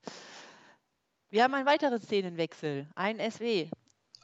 [1.29, 2.89] Wir haben einen weiteren Szenenwechsel.
[2.95, 3.69] Ein SW.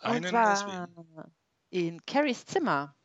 [0.01, 1.24] Und Einen zwar SW.
[1.70, 2.95] in Carries Zimmer.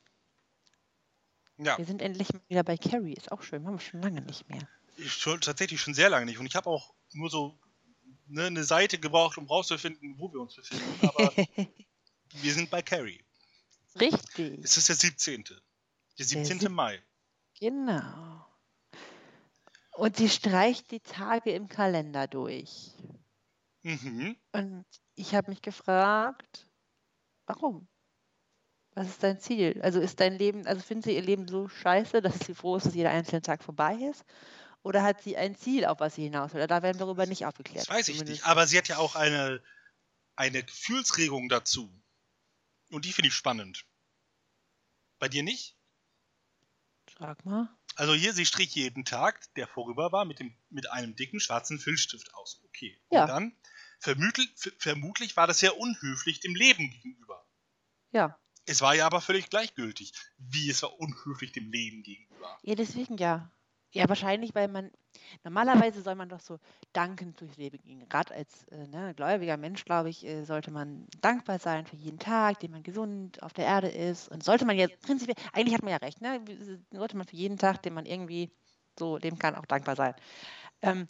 [1.58, 3.14] Ja, Wir sind endlich wieder bei Carrie.
[3.14, 3.64] Ist auch schön.
[3.66, 4.66] Haben wir schon lange nicht mehr.
[4.96, 6.38] ich schon, tatsächlich schon sehr lange nicht.
[6.38, 7.58] Und ich habe auch nur so
[8.26, 11.08] ne, eine Seite gebraucht, um rauszufinden, wo wir uns befinden.
[11.08, 11.32] Aber
[12.42, 13.22] wir sind bei Carrie.
[14.00, 14.64] Richtig.
[14.64, 15.44] Es ist der 17.
[16.18, 16.58] Der 17.
[16.60, 17.00] sieb- Mai.
[17.60, 18.44] Genau.
[19.92, 22.90] Und sie streicht die Tage im Kalender durch.
[23.82, 24.36] Mhm.
[24.50, 24.84] Und
[25.14, 26.68] ich habe mich gefragt,
[27.46, 27.86] warum?
[28.94, 29.80] Was ist dein Ziel?
[29.82, 32.86] Also ist dein Leben, also findet sie ihr Leben so scheiße, dass sie froh ist,
[32.86, 34.24] dass jeder einzelne Tag vorbei ist?
[34.82, 36.66] Oder hat sie ein Ziel, auf was sie hinaus will?
[36.66, 37.88] Da werden wir darüber nicht aufgeklärt.
[37.88, 38.46] Das weiß ich Zumindest- nicht.
[38.46, 39.62] Aber sie hat ja auch eine,
[40.36, 41.90] eine Gefühlsregung dazu.
[42.90, 43.84] Und die finde ich spannend.
[45.18, 45.76] Bei dir nicht?
[47.18, 47.68] Sag mal.
[47.96, 51.78] Also hier, sie strich jeden Tag, der vorüber war, mit, dem, mit einem dicken schwarzen
[51.78, 52.60] Filzstift aus.
[52.66, 53.00] Okay.
[53.10, 53.22] Ja.
[53.22, 53.56] Und dann,
[54.00, 57.44] vermutlich, vermutlich war das ja unhöflich dem Leben gegenüber.
[58.12, 58.38] Ja.
[58.66, 62.58] Es war ja aber völlig gleichgültig, wie es war unhöflich dem Leben gegenüber.
[62.62, 63.50] Ja, deswegen ja.
[63.92, 64.90] Ja, wahrscheinlich, weil man,
[65.44, 66.58] normalerweise soll man doch so
[66.92, 68.08] dankend durchs Leben gehen.
[68.08, 72.18] Gerade als äh, ne, gläubiger Mensch, glaube ich, äh, sollte man dankbar sein für jeden
[72.18, 74.28] Tag, den man gesund auf der Erde ist.
[74.28, 76.44] Und sollte man jetzt prinzipiell, eigentlich hat man ja recht, ne?
[76.90, 78.50] Sollte man für jeden Tag, den man irgendwie
[78.98, 80.14] so leben kann, auch dankbar sein.
[80.82, 81.06] Ähm,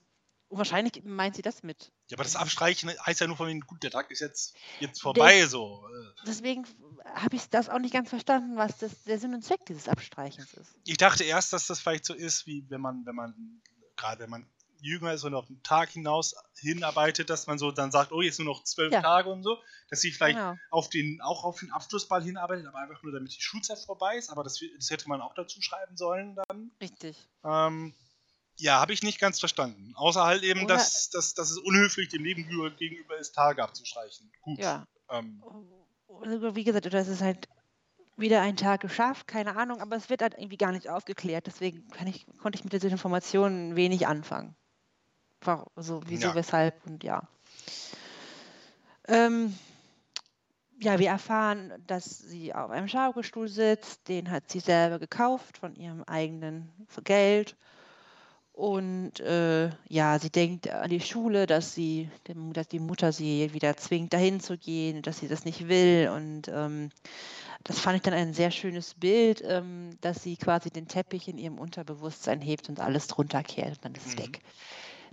[0.49, 1.94] und wahrscheinlich meint sie das mit.
[2.09, 5.01] Ja, aber das Abstreichen heißt ja nur von wegen, gut, der Tag ist jetzt, jetzt
[5.01, 5.87] vorbei, so.
[5.89, 6.67] Äh, Deswegen
[7.15, 10.53] habe ich das auch nicht ganz verstanden, was das, der Sinn und Zweck dieses Abstreichens
[10.53, 10.75] ist.
[10.85, 13.63] Ich dachte erst, dass das vielleicht so ist, wie wenn man, wenn man,
[13.97, 14.47] gerade wenn man
[14.81, 18.39] jünger ist und auf den Tag hinaus hinarbeitet, dass man so dann sagt, oh, jetzt
[18.39, 19.01] nur noch zwölf Ja.
[19.01, 19.57] Tage und so,
[19.89, 20.57] dass sie vielleicht Genau.
[20.71, 24.29] auf den, auch auf den Abschlussball hinarbeitet, aber einfach nur damit die Schulzeit vorbei ist,
[24.29, 26.71] aber das, das hätte man auch dazu schreiben sollen dann.
[26.83, 27.17] Richtig.
[27.45, 27.95] Ähm,
[28.57, 29.93] ja, habe ich nicht ganz verstanden.
[29.97, 32.45] Außer halt eben, Oder- dass, dass, dass es unhöflich dem Leben
[32.77, 34.31] gegenüber- ist, Tage abzustreichen.
[34.43, 34.59] Gut.
[34.59, 34.87] Ja.
[35.11, 35.43] Ähm,
[36.07, 37.49] Oder wie gesagt, es ist halt
[38.17, 41.47] wieder ein Tag geschafft, keine Ahnung, aber es wird halt irgendwie gar nicht aufgeklärt.
[41.47, 44.55] Deswegen kann ich, konnte ich mit dieser Information wenig anfangen.
[45.41, 46.35] Warum, also wieso, Ja.
[46.37, 47.29] weshalb und ja.
[49.09, 49.59] Ähm,
[50.81, 54.09] ja, wir erfahren, dass sie auf einem Schaukelstuhl sitzt.
[54.09, 56.71] Den hat sie selber gekauft von ihrem eigenen
[57.05, 57.57] Geld.
[58.55, 62.09] Und äh, ja, sie denkt an die Schule, dass sie,
[62.53, 66.09] dass die Mutter sie wieder zwingt, dahin zu gehen, dass sie das nicht will.
[66.15, 66.91] Und ähm,
[67.65, 71.39] das fand ich dann ein sehr schönes Bild, ähm, dass sie quasi den Teppich in
[71.39, 74.19] ihrem Unterbewusstsein hebt und alles drunter kehrt und dann ist es Mhm.
[74.19, 74.41] weg.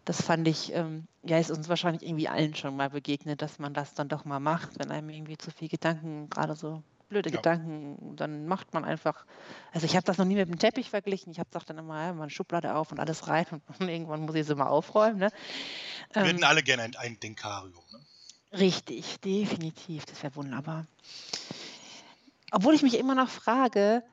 [0.06, 3.74] Das fand ich, ähm, ja, ist uns wahrscheinlich irgendwie allen schon mal begegnet, dass man
[3.74, 7.36] das dann doch mal macht, wenn einem irgendwie zu viel Gedanken, gerade so blöde Ja.
[7.36, 9.26] Gedanken, dann macht man einfach.
[9.74, 11.32] Also ich habe das noch nie mit dem Teppich verglichen.
[11.32, 14.22] Ich habe gesagt dann immer, ja, mal eine Schublade auf und alles rein und irgendwann
[14.22, 15.20] muss ich sie mal aufräumen.
[15.20, 15.32] Ne?
[16.14, 17.84] wir Ähm, hätten alle gerne ein, ein Denkarium.
[17.92, 18.00] Ne?
[18.58, 20.06] Richtig, definitiv.
[20.06, 20.88] Das wäre wunderbar.
[22.52, 24.04] Obwohl ich mich immer noch frage,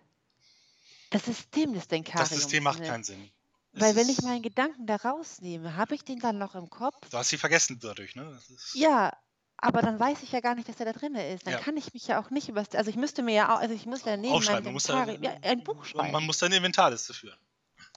[1.10, 2.30] das System des Denkariums.
[2.30, 2.86] Das System macht ne?
[2.86, 3.30] keinen Sinn.
[3.72, 6.96] Weil wenn ich meinen Gedanken da rausnehme, habe ich den dann noch im Kopf?
[7.10, 8.36] Du hast sie vergessen dadurch, ne?
[8.74, 9.12] Ja,
[9.58, 11.46] aber dann weiß ich ja gar nicht, dass er da drin ist.
[11.46, 11.60] Dann Ja.
[11.60, 13.86] kann ich mich ja auch nicht über also ich müsste mir ja auch, also ich
[13.86, 14.64] muss ja neben aufschreiben.
[14.64, 16.12] Man muss da, ja, ein Buch schreiben.
[16.12, 17.36] Man muss da eine Inventarliste führen.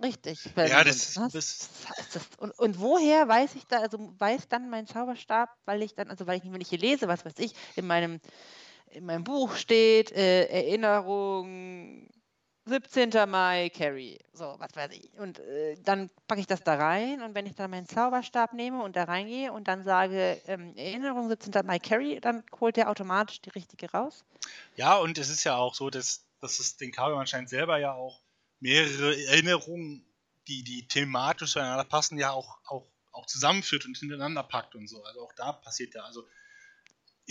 [0.01, 0.45] Richtig.
[0.55, 2.23] Ja, und das- das- heißt das?
[2.37, 6.25] Und, und woher weiß ich da, also weiß dann mein Zauberstab, weil ich dann, also
[6.27, 8.19] weil ich, wenn ich hier lese, was weiß ich, in meinem,
[8.87, 12.09] in meinem Buch steht, äh, Erinnerung
[12.71, 13.29] 17.
[13.29, 15.11] Mai, Carrie, so, was weiß ich.
[15.19, 18.81] Und äh, dann packe ich das da rein und wenn ich dann meinen Zauberstab nehme
[18.83, 21.65] und da reingehe und dann sage, ähm, Erinnerung 17.
[21.65, 24.25] Mai, Carrie, dann holt der automatisch die richtige raus.
[24.75, 27.93] Ja, und es ist ja auch so, dass, dass es den Kabel anscheinend selber ja
[27.93, 28.21] auch
[28.59, 30.05] mehrere Erinnerungen,
[30.47, 35.03] die, die thematisch zueinander passen, ja auch, auch, auch zusammenführt und hintereinander packt und so.
[35.03, 36.25] Also auch da passiert ja, also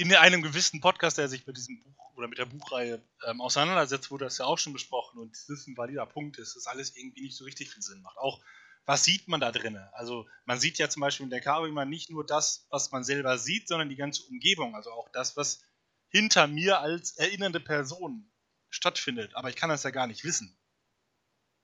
[0.00, 4.10] in einem gewissen Podcast, der sich mit diesem Buch oder mit der Buchreihe ähm, auseinandersetzt,
[4.10, 6.96] wurde das ja auch schon besprochen und das ist ein valider Punkt, ist, dass alles
[6.96, 8.16] irgendwie nicht so richtig viel Sinn macht.
[8.16, 8.40] Auch
[8.86, 9.76] was sieht man da drin?
[9.92, 13.04] Also man sieht ja zum Beispiel in der Kabel immer nicht nur das, was man
[13.04, 15.62] selber sieht, sondern die ganze Umgebung, also auch das, was
[16.08, 18.32] hinter mir als erinnernde Person
[18.70, 19.34] stattfindet.
[19.34, 20.58] Aber ich kann das ja gar nicht wissen.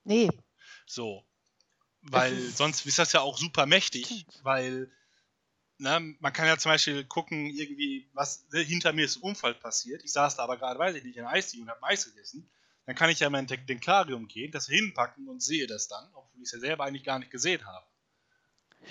[0.04, 0.28] Nee,
[0.86, 1.24] So.
[2.02, 4.92] Weil sonst ist das ja auch super mächtig, weil
[5.78, 9.54] ne, man kann ja zum Beispiel gucken, irgendwie, was ne, hinter mir ist ein Unfall
[9.54, 10.04] passiert.
[10.04, 12.50] Ich saß da aber gerade, weiß ich nicht, in der Eisdiele und habe Eis gegessen.
[12.86, 16.40] Dann kann ich ja in mein Denkarium gehen, das hinpacken und sehe das dann, obwohl
[16.40, 17.84] ich es ja selber eigentlich gar nicht gesehen habe.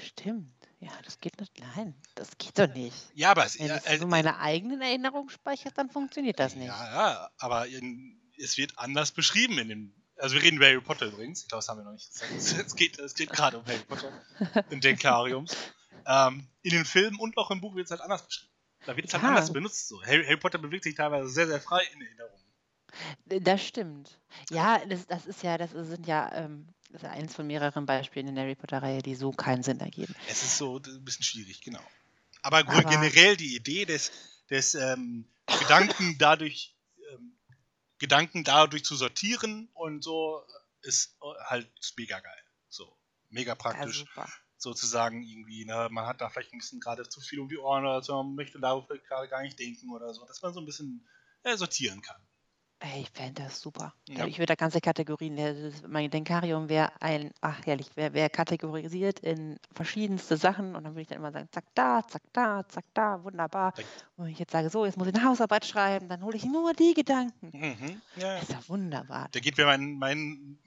[0.03, 0.51] Stimmt.
[0.79, 1.53] Ja, das geht nicht.
[1.59, 2.95] Nein, das geht doch nicht.
[3.15, 6.67] Ja, aber es, Wenn es äh, so meine eigenen Erinnerungen speichert, dann funktioniert das nicht.
[6.67, 9.95] Ja, ja, aber in, es wird anders beschrieben in dem.
[10.17, 11.41] Also wir reden über Harry Potter übrigens.
[11.41, 12.31] Ich glaube, das haben wir noch nicht gesagt.
[12.67, 14.11] Es, geht, es geht gerade um Harry Potter
[14.69, 15.55] und Denkariums.
[16.05, 18.51] Ähm, in den Filmen und auch im Buch wird es halt anders beschrieben.
[18.85, 19.29] Da wird es halt Ja.
[19.29, 19.87] anders benutzt.
[19.87, 20.03] So.
[20.03, 22.43] Harry, Harry Potter bewegt sich teilweise sehr, sehr frei in Erinnerungen.
[23.29, 24.19] Äh, Das stimmt.
[24.49, 27.85] Ja, das, das ist ja, das sind ja, ähm, das ist ja eins von mehreren
[27.85, 30.15] Beispielen in der Harry Potter-Reihe, die so keinen Sinn ergeben.
[30.29, 31.81] Es ist so ein bisschen schwierig, genau.
[32.43, 34.11] Aber, Aber- generell die Idee des,
[34.51, 35.27] des ähm,
[35.59, 36.75] Gedanken dadurch,
[37.11, 37.35] ähm,
[37.97, 40.45] Gedanken dadurch zu sortieren und so
[40.83, 42.43] ist äh, halt mega geil.
[42.69, 42.95] So,
[43.29, 44.05] mega Ja, praktisch.
[44.57, 47.85] Sozusagen irgendwie, ne, man hat da vielleicht ein bisschen gerade zu viel um die Ohren
[47.85, 50.65] oder so, man möchte da gerade gar nicht denken oder so, dass man so ein
[50.65, 51.07] bisschen
[51.43, 52.21] äh, sortieren kann.
[52.79, 53.93] Ey, ich fände das super.
[54.09, 54.25] Ja.
[54.25, 59.57] Ich würde da ganze Kategorien, mein Denkarium wäre ein, ach herrlich, wäre wär kategorisiert in
[59.73, 63.23] verschiedenste Sachen und dann würde ich dann immer sagen, zack da, zack da, zack da,
[63.23, 63.73] wunderbar.
[64.17, 66.43] Und wenn ich jetzt sage, so, jetzt muss ich eine Hausarbeit schreiben, dann hole ich
[66.43, 67.51] nur die Gedanken.
[67.53, 68.01] Mhm.
[68.17, 69.29] Ja, Das ist ja wunderbar.
[69.31, 70.59] da geht mir mein, mein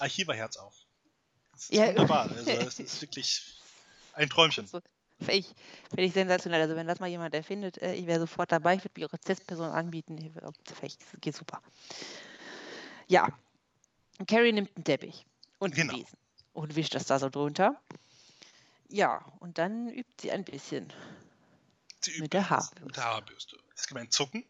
[0.00, 0.74] Archiverherz auf.
[1.58, 1.86] Das ist Ja.
[1.88, 2.30] wunderbar.
[2.36, 3.42] Also, es ist wirklich
[4.14, 4.66] ein Träumchen.
[4.66, 4.80] So,
[5.20, 5.46] Fände ich,
[5.90, 6.62] fänd ich sensationell.
[6.62, 8.74] Also wenn das mal jemand erfindet, äh, ich wäre sofort dabei.
[8.76, 10.16] Ich würde mich auch als Testperson anbieten.
[10.64, 10.80] Das
[11.20, 11.60] geht super.
[13.08, 13.28] Ja,
[14.26, 15.26] Carrie nimmt einen Teppich
[15.58, 15.98] und einen Genau.
[15.98, 16.18] Besen
[16.52, 17.80] und wischt das da so drunter.
[18.88, 20.92] Ja, und dann übt sie ein bisschen.
[22.00, 22.84] Sie Mit übt der das Haarbürste.
[22.84, 23.56] Mit der Haarbürste.
[23.74, 24.44] Es gibt ein Zucken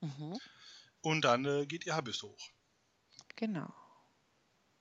[0.00, 0.38] Mhm,
[1.00, 2.50] und dann äh, geht die Haarbürste hoch.
[3.36, 3.72] genau.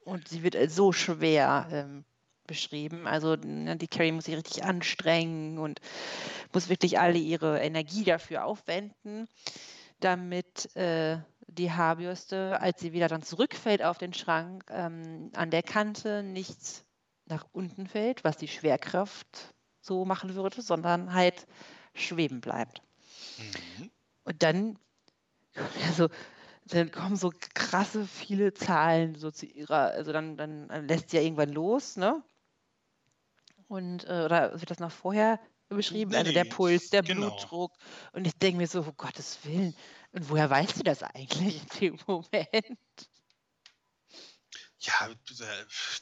[0.05, 2.05] Und sie wird als so schwer ähm,
[2.45, 3.07] beschrieben.
[3.07, 5.81] Also ne, die Carrie muss sich richtig anstrengen und
[6.53, 9.27] muss wirklich alle ihre Energie dafür aufwenden,
[9.99, 15.63] damit äh, die Haarbürste, als sie wieder dann zurückfällt auf den Schrank, ähm, an der
[15.63, 16.85] Kante nicht
[17.25, 21.47] nach unten fällt, was die Schwerkraft so machen würde, sondern halt
[21.95, 22.83] schweben bleibt.
[23.39, 23.89] Mhm.
[24.23, 24.77] Und dann,
[25.87, 26.09] also,
[26.65, 31.23] dann kommen so krasse viele Zahlen so zu ihrer, also dann, dann lässt sie ja
[31.23, 32.23] irgendwann los, ne?
[33.67, 35.39] Und, äh, oder wird das noch vorher
[35.69, 36.11] beschrieben?
[36.11, 37.29] Nee, also der Puls, der genau.
[37.29, 37.73] Blutdruck.
[38.13, 39.75] Und ich denke mir so, um Gottes Willen.
[40.11, 42.79] Und woher weiß sie das eigentlich in dem Moment?
[44.79, 45.15] Ja, äh,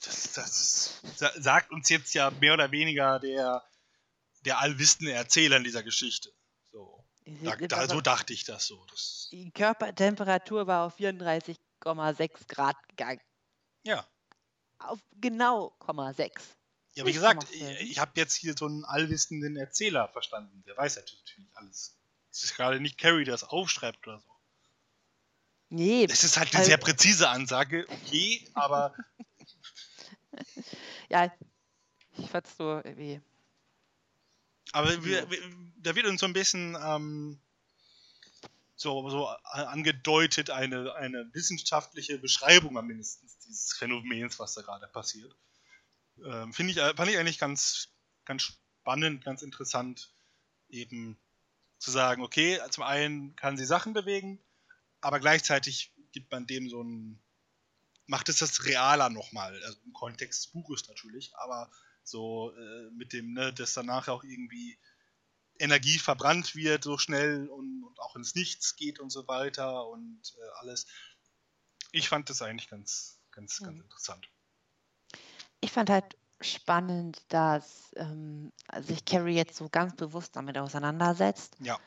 [0.03, 3.63] das, das sa- sagt uns jetzt ja mehr oder weniger der,
[4.45, 6.31] der allwissende Erzähler in dieser Geschichte.
[7.25, 8.83] So, da, da, so dachte ich das so.
[8.91, 13.21] Das, Die Körpertemperatur war auf 34,6 Grad gegangen.
[13.83, 14.05] ja.
[14.79, 16.17] Auf genau 0,6.
[16.95, 17.61] Ja, wie Nicht gesagt, ich,
[17.91, 20.61] ich habe jetzt hier so einen allwissenden Erzähler verstanden.
[20.67, 21.95] Der weiß natürlich alles.
[22.29, 24.29] Es ist gerade nicht Carrie, der das aufschreibt oder so.
[25.69, 28.93] Nee, Es ist halt eine Also- sehr präzise Ansage, okay, aber
[31.09, 31.33] ja,
[32.17, 33.21] ich fand's so irgendwie.
[34.71, 35.39] Aber wir, wir,
[35.77, 37.39] da wird uns so ein bisschen ähm,
[38.75, 44.87] so, so a- angedeutet, eine, eine wissenschaftliche Beschreibung am mindestens dieses Phänomens, was da gerade
[44.87, 45.35] passiert.
[46.23, 47.89] Ähm, Finde ich, äh, fand ich eigentlich ganz,
[48.25, 50.13] ganz spannend, ganz interessant,
[50.69, 51.17] eben
[51.77, 54.39] zu sagen, okay, zum einen kann sie Sachen bewegen,
[55.01, 57.21] aber gleichzeitig gibt man dem so ein,
[58.05, 61.69] macht es das realer nochmal, also im Kontext des Buches natürlich, aber
[62.03, 64.77] so äh, mit dem, ne, dass danach auch irgendwie
[65.59, 70.21] Energie verbrannt wird so schnell und, und auch ins Nichts geht und so weiter und
[70.37, 70.87] äh, alles.
[71.93, 73.83] Ich fand das eigentlich ganz, ganz, ganz Mhm.
[73.83, 74.29] interessant.
[75.61, 78.51] Ich fand halt spannend, dass ähm,
[78.81, 81.79] sich Carrie jetzt so ganz bewusst damit auseinandersetzt Ja.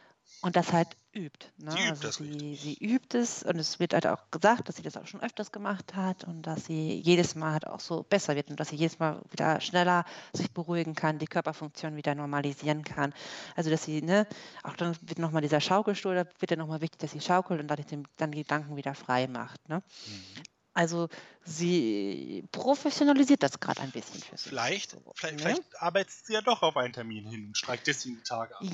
[0.43, 1.47] Und das halt übt.
[1.59, 1.73] Ne?
[1.73, 4.83] Sie übt also sie, sie übt es und es wird halt auch gesagt, dass sie
[4.83, 8.37] das auch schon öfters gemacht hat und dass sie jedes Mal halt auch so besser
[8.37, 12.85] wird und dass sie jedes Mal wieder schneller sich beruhigen kann, die Körperfunktion wieder normalisieren
[12.85, 13.15] kann.
[13.55, 14.27] Also dass sie, ne,
[14.63, 17.69] auch dann wird nochmal dieser Schaukelstuhl, da wird ja nochmal wichtig, dass sie schaukelt und
[17.69, 19.69] dadurch den, dann die Gedanken wieder frei macht.
[19.69, 19.83] Ne?
[20.07, 20.43] Mhm.
[20.75, 21.09] Also
[21.43, 24.51] sie professionalisiert das gerade ein bisschen für sich.
[24.51, 25.43] Vielleicht, vielleicht, ne?
[25.43, 28.67] vielleicht arbeitet sie ja doch auf einen Termin hin und streikt deswegen die Tage ab.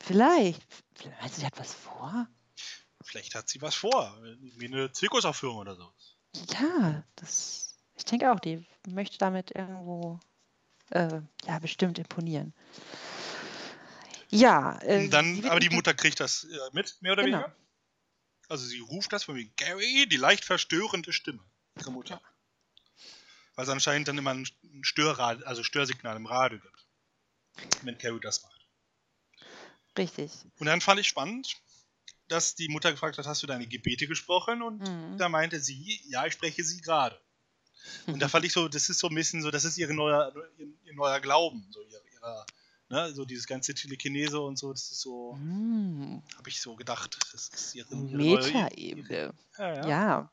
[0.00, 0.62] Vielleicht.
[0.94, 2.26] Vielleicht sie hat was vor?
[3.02, 4.16] Vielleicht hat sie was vor,
[4.56, 5.92] wie eine Zirkusaufführung oder so.
[6.52, 7.76] Ja, das.
[7.96, 10.20] Ich denke auch, die möchte damit irgendwo
[10.90, 12.54] äh, ja bestimmt imponieren.
[14.30, 17.38] Ja, äh, dann, aber die Mutter kriegt das äh, mit, mehr oder Genau.
[17.38, 17.56] weniger.
[18.48, 21.42] Also sie ruft das von mir, Gary, die leicht verstörende Stimme
[21.78, 22.20] ihrer Mutter.
[23.54, 26.86] Weil es anscheinend dann immer ein ein Störrad, also Störsignal im Radio gibt.
[27.82, 28.59] Wenn Carrie das macht.
[29.98, 30.32] Richtig.
[30.58, 31.56] Und dann fand ich spannend,
[32.28, 34.62] dass die Mutter gefragt hat, hast du deine Gebete gesprochen?
[34.62, 35.18] Und Mhm.
[35.18, 37.20] da meinte sie, ja, ich spreche sie gerade.
[38.06, 40.32] Und da fand ich so, das ist so ein bisschen so, das ist ihre neuer,
[40.58, 42.46] ihr, ihr neuer Glauben, so ihre, ihrer,
[42.88, 47.18] ne, so dieses ganze Telekinese und so, das ist so, Mm, habe ich so gedacht,
[47.32, 49.34] das ist ihre, ihre Metaebene.
[49.58, 49.88] ja, ja.
[49.88, 50.32] Ja.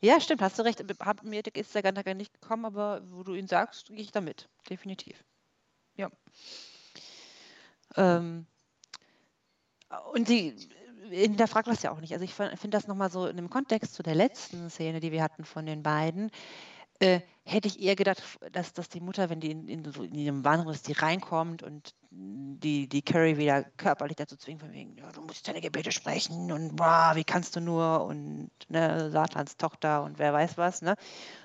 [0.00, 0.82] Ja, stimmt, hast du recht.
[1.00, 4.48] Hab, mir ist der Gedanke nicht gekommen, aber wo du ihn sagst, gehe ich damit.
[4.68, 5.22] Definitiv.
[5.96, 6.10] Ja.
[7.96, 8.46] Ähm,
[10.12, 10.54] und sie
[11.10, 12.12] hinterfragt das ja auch nicht.
[12.12, 15.22] Also ich finde das nochmal so in dem Kontext zu der letzten Szene, die wir
[15.22, 16.30] hatten von den beiden,
[16.98, 18.22] äh, hätte ich eher gedacht,
[18.52, 21.62] dass, dass die Mutter, wenn die in, in, so in ihrem Wahnsinn ist, die reinkommt
[21.62, 25.92] und die, die Carrie wieder körperlich dazu zwingt, von wegen, ja, du musst deine Gebete
[25.92, 30.82] sprechen und boah, wie kannst du nur und ne, Satans Tochter und wer weiß was,
[30.82, 30.96] ne?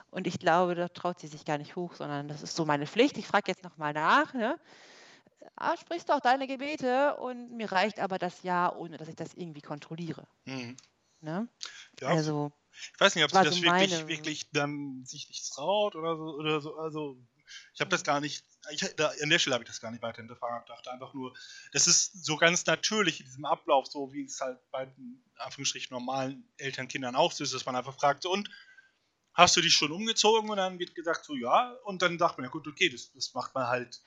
[0.09, 2.85] Und ich glaube, da traut sie sich gar nicht hoch, sondern das ist so meine
[2.85, 3.17] Pflicht.
[3.17, 4.57] Ich frage jetzt nochmal nach, ne?
[5.55, 9.33] Ah, sprichst doch deine Gebete und mir reicht aber das Ja, ohne dass ich das
[9.33, 10.27] irgendwie kontrolliere.
[10.45, 10.77] Mhm.
[11.21, 11.47] Ne?
[11.99, 12.51] ja Also,
[12.93, 16.15] Ich weiß nicht, ob sie das so wirklich, meine- wirklich dann sich nicht traut oder
[16.15, 16.23] so.
[16.35, 16.77] Oder so.
[16.77, 17.17] Also,
[17.73, 20.01] ich habe das gar nicht, ich, da, an der Stelle habe ich das gar nicht
[20.01, 20.69] weiter hinterfragt.
[20.69, 21.33] Ich dachte einfach nur,
[21.73, 24.91] das ist so ganz natürlich in diesem Ablauf, so wie es halt bei
[25.37, 28.49] Anführungsstrichen normalen Elternkindern auch so ist, dass man einfach fragt, so, und
[29.33, 30.49] hast du dich schon umgezogen?
[30.49, 31.71] Und dann wird gesagt, so ja.
[31.83, 34.01] Und dann sagt man, ja gut, okay, das, das macht man halt,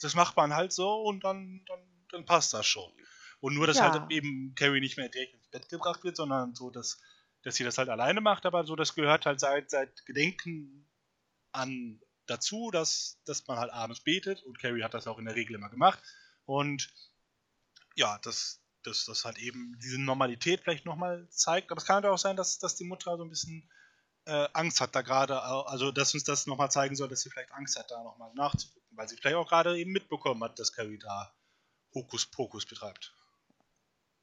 [0.00, 1.80] das macht man halt so und dann, dann,
[2.10, 2.92] dann passt das schon.
[3.40, 3.90] Und nur, dass Ja.
[3.92, 6.98] halt eben Carrie nicht mehr direkt ins Bett gebracht wird, sondern so, dass
[7.42, 10.88] dass sie das halt alleine macht, aber so, das gehört halt seit, seit Gedenken
[11.52, 14.42] an dazu, dass, dass man halt abends betet.
[14.42, 16.02] Und Carrie hat das auch in der Regel immer gemacht.
[16.44, 16.88] Und
[17.94, 22.06] ja, dass dass das halt eben diese Normalität vielleicht nochmal zeigt, aber es kann halt
[22.06, 23.68] auch sein, dass, dass die Mutter so ein bisschen
[24.26, 27.52] äh, Angst hat da gerade, also dass uns das nochmal zeigen soll, dass sie vielleicht
[27.52, 30.98] Angst hat, da nochmal nachzugucken, weil sie vielleicht auch gerade eben mitbekommen hat, dass Carrie
[30.98, 31.34] da
[31.94, 33.14] Hokuspokus betreibt.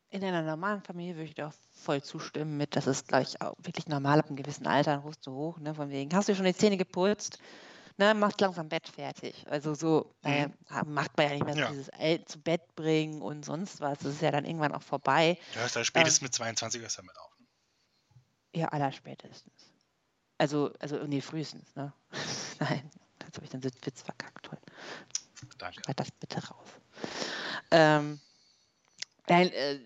[0.09, 3.41] in einer normalen Familie würde ich dir auch voll zustimmen mit, das ist, glaube ich,
[3.41, 6.29] auch wirklich normal ab einem gewissen Alter, dann rufst du hoch, ne, von wegen, hast
[6.29, 7.39] du schon die Zähne geputzt?
[7.97, 9.45] Ne, machst langsam Bett fertig.
[9.49, 11.69] Also so, naja, ha- macht man ja nicht mehr so Ja.
[11.69, 13.99] dieses El zu Bett bringen und sonst was.
[13.99, 15.37] Das ist ja dann irgendwann auch vorbei.
[15.55, 17.13] Ja, ist da spätestens mit 22 ist damit.
[17.15, 17.45] Ne?
[18.55, 19.71] Ja, allerspätestens.
[20.39, 21.93] Also, also, nee, frühestens, ne?
[22.59, 22.89] Nein,
[23.33, 24.45] jetzt habe ich den Witz verkackt.
[24.45, 24.59] Toll.
[25.57, 25.81] Danke.
[25.83, 26.67] Schneid das bitte raus.
[27.71, 28.19] Ähm,
[29.27, 29.79] nein, äh,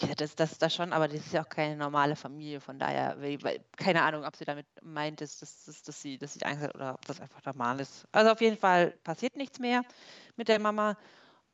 [0.00, 3.16] ja, das, das, das schon, aber das ist ja auch keine normale Familie, von daher,
[3.20, 6.62] weil, keine Ahnung, ob sie damit meint, dass, dass, dass, dass, sie, dass sie Angst
[6.62, 8.06] hat oder ob das einfach normal ist.
[8.12, 9.82] Also auf jeden Fall passiert nichts mehr
[10.36, 10.96] mit der Mama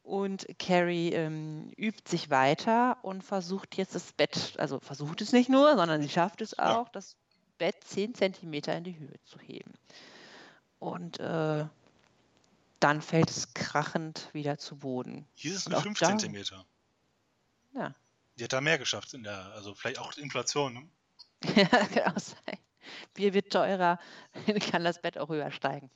[0.02, 5.50] und Carrie ähm, übt sich weiter und versucht jetzt das Bett, also versucht es nicht
[5.50, 6.80] nur, sondern sie schafft es Ja.
[6.80, 7.16] auch, das
[7.58, 9.74] Bett 10 Zentimeter in die Höhe zu heben.
[10.78, 11.66] Und äh,
[12.80, 15.26] dann fällt es krachend wieder zu Boden.
[15.34, 16.64] Hier ist es nur auch 5 da- Zentimeter.
[17.74, 17.94] Ja.
[18.36, 20.88] Die hat da mehr geschafft in der, also vielleicht auch Inflation, ne?
[21.56, 22.58] Ja, kann auch sein.
[23.14, 23.98] Bier wird teurer,
[24.70, 25.90] kann das Bett auch höher steigen.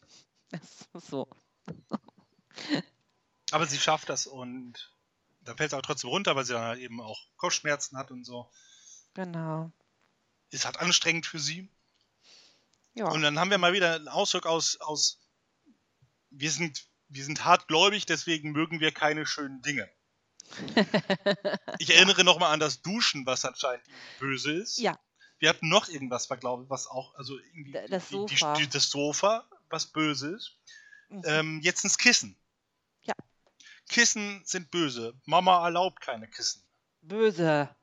[0.50, 1.28] Das ist so.
[3.52, 4.92] Aber sie schafft das und
[5.42, 8.24] dann fällt es auch trotzdem runter, weil sie dann halt eben auch Kopfschmerzen hat und
[8.24, 8.50] so.
[9.14, 9.70] Genau.
[10.50, 11.68] Ist halt anstrengend für sie.
[12.94, 13.08] Ja.
[13.08, 15.20] Und dann haben wir mal wieder einen Ausdruck aus, aus
[16.30, 19.88] wir sind, wir sind hartgläubig, deswegen mögen wir keine schönen Dinge.
[21.78, 23.84] Ich erinnere nochmal an das Duschen, was anscheinend
[24.20, 24.78] böse ist.
[24.78, 24.98] Ja.
[25.38, 28.54] Wir hatten noch irgendwas, war, glaube ich, was auch, also irgendwie das die, die, Sofa.
[28.54, 30.56] die, das Sofa, was böse ist.
[31.08, 31.22] Mhm.
[31.24, 32.36] Ähm, jetzt ins Kissen.
[33.02, 33.14] Ja.
[33.88, 35.14] Kissen sind böse.
[35.24, 36.62] Mama erlaubt keine Kissen.
[37.00, 37.74] Böse.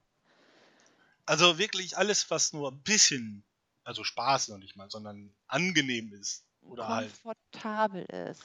[1.25, 3.43] Also wirklich alles, was nur ein bisschen,
[3.89, 6.45] also Spaß noch nicht mal, sondern angenehm ist.
[6.61, 7.11] Oder halt.
[7.23, 8.43] Komfortabel ist.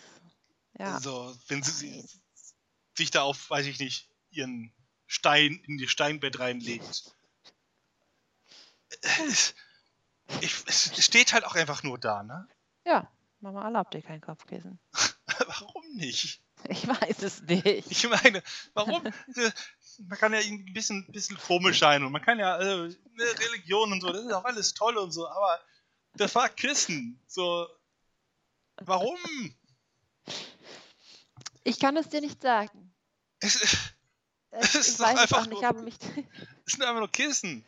[0.78, 0.94] Ja.
[0.94, 2.08] Also, wenn sie Nein.
[2.96, 4.72] sich da auf, weiß ich nicht, ihren
[5.06, 7.14] Stein in die Steinbett reinlegt.
[9.02, 9.54] Es,
[10.40, 12.48] ich, es steht halt auch einfach nur da, ne?
[12.86, 14.78] Ja, Mama erlaubt dir kein Kopfkissen.
[15.26, 16.40] Warum nicht?
[16.70, 17.90] Ich weiß es nicht.
[17.90, 18.42] Ich meine,
[18.72, 19.02] warum?
[20.00, 23.24] Man kann ja irgendwie ein bisschen, bisschen komisch sein und man kann ja äh, ne,
[23.48, 25.60] Religion und so, das ist auch alles toll und so, aber
[26.14, 27.20] das war Kissen.
[27.26, 27.68] So,
[28.82, 29.18] warum?
[31.64, 32.94] Ich kann es dir nicht sagen.
[33.40, 33.78] Es, es
[34.50, 35.96] Es, ist ich doch weiß es einfach nur- Ich habe mich.
[36.66, 37.64] sind einfach nur Kissen.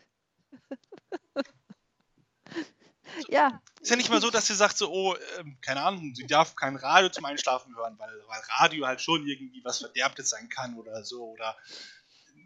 [3.29, 3.61] ja.
[3.81, 6.55] Ist ja nicht mal so, dass sie sagt so, oh, ähm, keine Ahnung, sie darf
[6.57, 10.77] kein Radio zum Einschlafen hören, weil, weil Radio halt schon irgendwie was Verderbtes sein kann
[10.77, 11.57] oder so, oder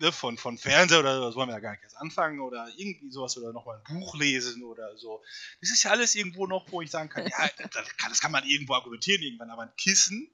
[0.00, 2.68] ne, von, von Fernseher oder so, das wollen wir ja gar nicht erst anfangen, oder
[2.76, 5.22] irgendwie sowas, oder nochmal ein Buch lesen oder so.
[5.60, 8.32] Das ist ja alles irgendwo noch, wo ich sagen kann, ja, das kann, das kann
[8.32, 10.30] man irgendwo argumentieren irgendwann, aber ein Kissen,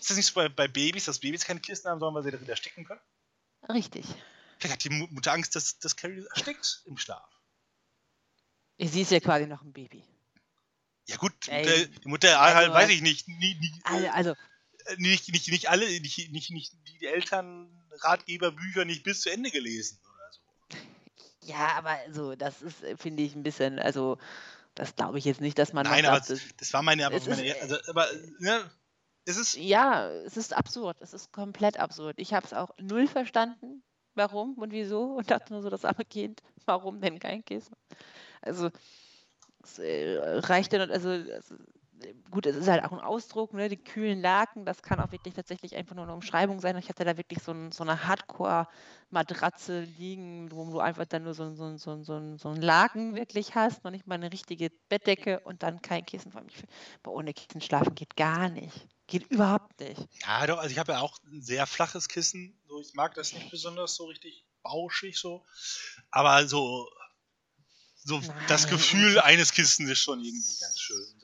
[0.00, 2.30] ist das nicht so bei, bei Babys, dass Babys keine Kissen haben sollen, weil sie
[2.30, 3.00] darin ersticken können?
[3.68, 4.06] Richtig.
[4.58, 7.28] Vielleicht hat die Mu- Mutter Angst, dass, dass Carrie erstickt im Schlaf.
[8.78, 10.02] Sie ist ja quasi noch ein Baby.
[11.06, 14.30] Ja gut, Ey, die Mutter halt, also weiß ich nicht, nie, nie, Also, also
[14.86, 19.50] äh, nicht, nicht, nicht alle, nicht, nicht, nicht die Eltern Ratgeberbücher nicht bis zu Ende
[19.50, 21.50] gelesen oder so.
[21.52, 24.18] ja, aber so, das ist, äh, finde ich, ein bisschen, also,
[24.74, 27.26] das glaube ich jetzt nicht, dass man Nein, aber sagt, das, war meine, aber Es
[27.26, 28.06] meine ist, also, aber,
[28.38, 28.70] ne,
[29.24, 32.18] es ist, ja, es ist absurd, es ist komplett absurd.
[32.18, 33.82] Ich habe es auch null verstanden,
[34.14, 37.76] warum und wieso und dachte nur so, das arme Kind, warum denn kein Kissen?
[38.42, 38.70] Also,
[39.62, 41.56] es äh, reicht dann, also, es, äh,
[42.30, 45.34] gut, es ist halt auch ein Ausdruck, ne, die kühlen Laken, das kann auch wirklich
[45.34, 46.76] tatsächlich einfach nur eine Umschreibung sein.
[46.78, 51.34] Ich hatte da wirklich so, ein, so eine Hardcore-Matratze liegen, wo du einfach dann nur
[51.34, 54.70] so, so, so, so, ein- so ein Laken wirklich hast, noch nicht mal eine richtige
[54.88, 56.32] Bettdecke und dann kein Kissen.
[57.02, 58.88] Boah, ohne Kissen schlafen geht gar nicht.
[59.06, 60.08] Geht überhaupt nicht.
[60.24, 63.32] ja doch, also ich habe ja auch ein sehr flaches Kissen, so, ich mag das
[63.32, 65.44] nicht besonders so richtig bauschig so,
[66.10, 66.88] aber so,
[68.04, 68.66] so das.
[68.68, 71.19] Gefühl eines Kissens ist schon irgendwie ganz schön.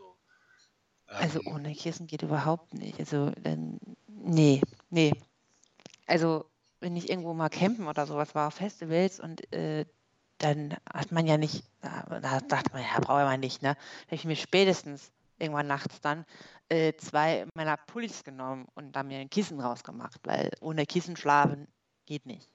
[1.06, 2.98] Also Ähm, ohne Kissen geht überhaupt nicht.
[2.98, 3.78] Also dann,
[4.08, 5.12] nee, nee.
[6.06, 6.50] Also
[6.80, 9.86] wenn ich irgendwo mal campen oder sowas war, auf Festivals und äh,
[10.38, 13.74] dann hat man ja nicht, da, da dachte man, ja, brauche man nicht, ne?
[13.74, 16.26] Da habe ich mir spätestens irgendwann nachts dann
[16.68, 21.68] äh, zwei meiner Pullis genommen und da mir ein Kissen rausgemacht, weil ohne Kissen schlafen
[22.04, 22.50] geht nicht.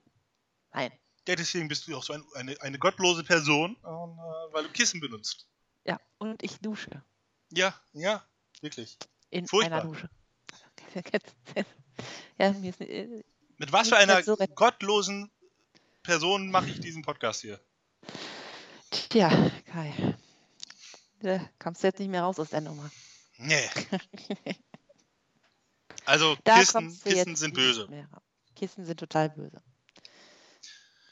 [0.73, 0.91] Nein.
[1.27, 4.99] Ja, deswegen bist du auch so ein, eine, eine gottlose Person, äh, weil du Kissen
[4.99, 5.47] benutzt.
[5.85, 7.03] Ja, und ich dusche
[7.51, 8.23] Ja, ja,
[8.61, 8.97] wirklich.
[9.29, 9.81] in Furchtbar.
[9.81, 10.09] einer Dusche.
[12.39, 13.23] Ja, mir ist, äh,
[13.57, 15.29] Mit was für einer so gottlosen
[16.01, 17.59] Person mache ich diesen Podcast hier?
[19.09, 20.15] Tja, Kai.
[21.19, 22.89] Da kommst du jetzt nicht mehr raus aus der Nummer.
[23.37, 23.69] Nee.
[26.05, 27.87] Also Da Kissen, Kissen sind böse.
[28.55, 29.61] Kissen sind total böse.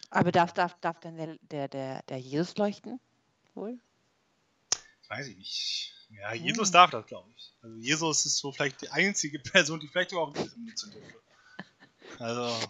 [0.10, 3.00] Aber darf, darf, darf dann der, der, der, der Jesus leuchten?
[3.54, 3.80] Wohl?
[5.08, 5.99] Weiß ich nicht.
[6.10, 6.72] Ja, Jesus Hm.
[6.72, 7.54] darf das, glaube ich.
[7.62, 11.22] Also Jesus ist so vielleicht die einzige Person, die vielleicht auch benutzen dürfte.
[12.20, 12.68] Also,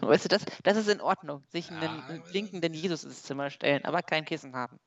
[0.00, 3.50] Weißt du, das, das ist in Ordnung, sich einen Ja, einen blinkenden Jesus ins Zimmer
[3.50, 4.80] stellen, aber kein Kissen haben.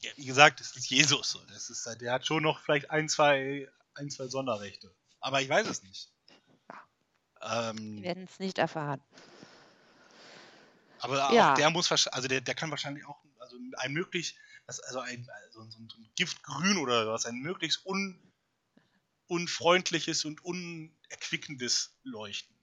[0.00, 1.30] ja, wie gesagt, es ist Jesus.
[1.30, 1.44] so.
[1.46, 4.94] Das ist, der hat schon noch vielleicht ein, zwei, ein, zwei Sonderrechte.
[5.20, 6.08] Aber ich weiß es nicht.
[7.96, 9.00] Wir Ähm, werden es nicht erfahren.
[10.98, 11.54] aber Ja.
[11.56, 14.36] der muss wahrscheinlich, also der, der kann wahrscheinlich auch also ein möglichst,
[14.68, 18.20] das- also ein, also so ein, Giftgrün oder was, ein möglichst un,
[19.26, 22.54] unfreundliches und unerquickendes Leuchten.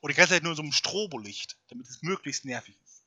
[0.00, 3.04] Oder die ganze Zeit nur so ein Strobolicht, damit es möglichst nervig ist.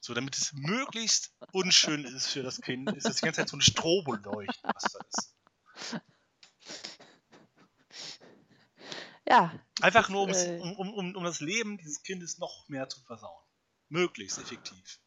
[0.00, 3.56] So, damit es möglichst unschön ist für das Kind, ist das die ganze Zeit so
[3.56, 5.34] ein Stroboleuchten, was da ist.
[9.26, 12.88] Ja, Einfach nur, um's- äh, um, um, um, um das Leben dieses Kindes noch mehr
[12.88, 13.42] zu versauen.
[13.88, 15.00] Möglichst effektiv.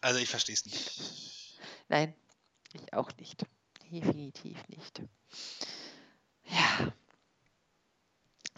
[0.00, 1.58] Also ich verstehe es nicht.
[1.88, 2.14] nein,
[2.72, 3.44] ich auch nicht.
[3.90, 5.02] Definitiv nicht.
[6.44, 6.92] Ja,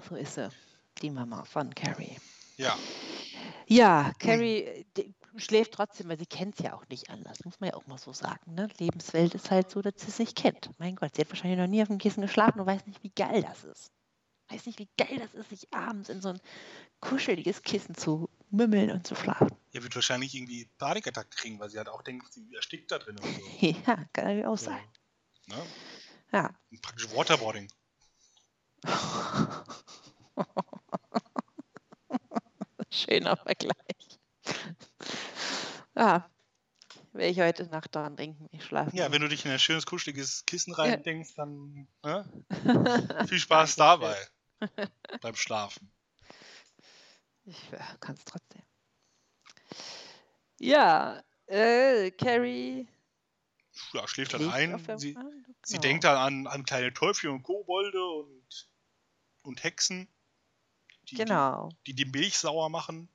[0.08, 0.48] so ist sie,
[1.00, 2.18] die Mama von Carrie.
[2.56, 2.78] Ja,
[3.66, 7.70] Ja, Carrie die schläft trotzdem, weil sie kennt es ja auch nicht anders, muss man
[7.70, 8.54] ja auch mal so sagen.
[8.54, 8.68] Ne?
[8.78, 10.70] Lebenswelt ist halt so, dass sie es nicht kennt.
[10.78, 13.10] Mein Gott, sie hat wahrscheinlich noch nie auf dem Kissen geschlafen und weiß nicht, wie
[13.10, 13.90] geil das ist.
[14.48, 16.40] Weiß nicht, wie geil das ist, sich abends in so ein
[17.00, 19.50] kuscheliges Kissen zu mümmeln und zu schlafen.
[19.72, 23.18] er wird wahrscheinlich irgendwie Panikattack kriegen, weil sie halt auch denkt, sie erstickt da drin
[23.18, 23.40] und so.
[23.66, 24.84] Ja, kann natürlich auch so sein.
[25.46, 25.66] ne?
[26.32, 26.50] Ja.
[26.82, 27.68] Praktisch Waterboarding.
[32.90, 34.18] Schöner Vergleich.
[35.94, 36.28] Ja,
[37.12, 38.96] werde ich heute Nacht daran denken, ich schlafe.
[38.96, 42.44] Ja, wenn du dich in ein schönes, kuscheliges Kissen rein denkst, dann ne?
[43.28, 44.16] viel Spaß dabei.
[45.20, 45.90] beim Schlafen.
[47.44, 47.70] Ich
[48.00, 48.62] kann es trotzdem.
[50.58, 52.88] Ja, äh, Carrie
[53.92, 54.78] Ja, schläft dann ein.
[54.98, 55.82] Sie, Bank, sie genau.
[55.82, 58.68] denkt dann an, an kleine Teufel und Kobolde und,
[59.42, 60.08] und Hexen,
[61.10, 61.68] die, Genau.
[61.86, 63.08] die, die die Milch sauer machen.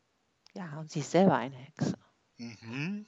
[0.53, 1.97] Ja, und sie ist selber eine Hexe.
[2.37, 3.05] Mhm.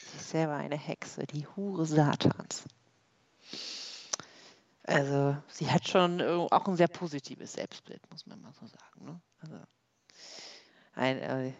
[0.00, 2.64] Sie ist selber eine Hexe, die Hure Satans.
[4.88, 9.04] Also, sie hat schon äh, auch ein sehr positives Selbstbild, muss man mal so sagen.
[9.04, 9.20] Ne?
[9.42, 9.54] Also,
[10.94, 11.52] ein, äh,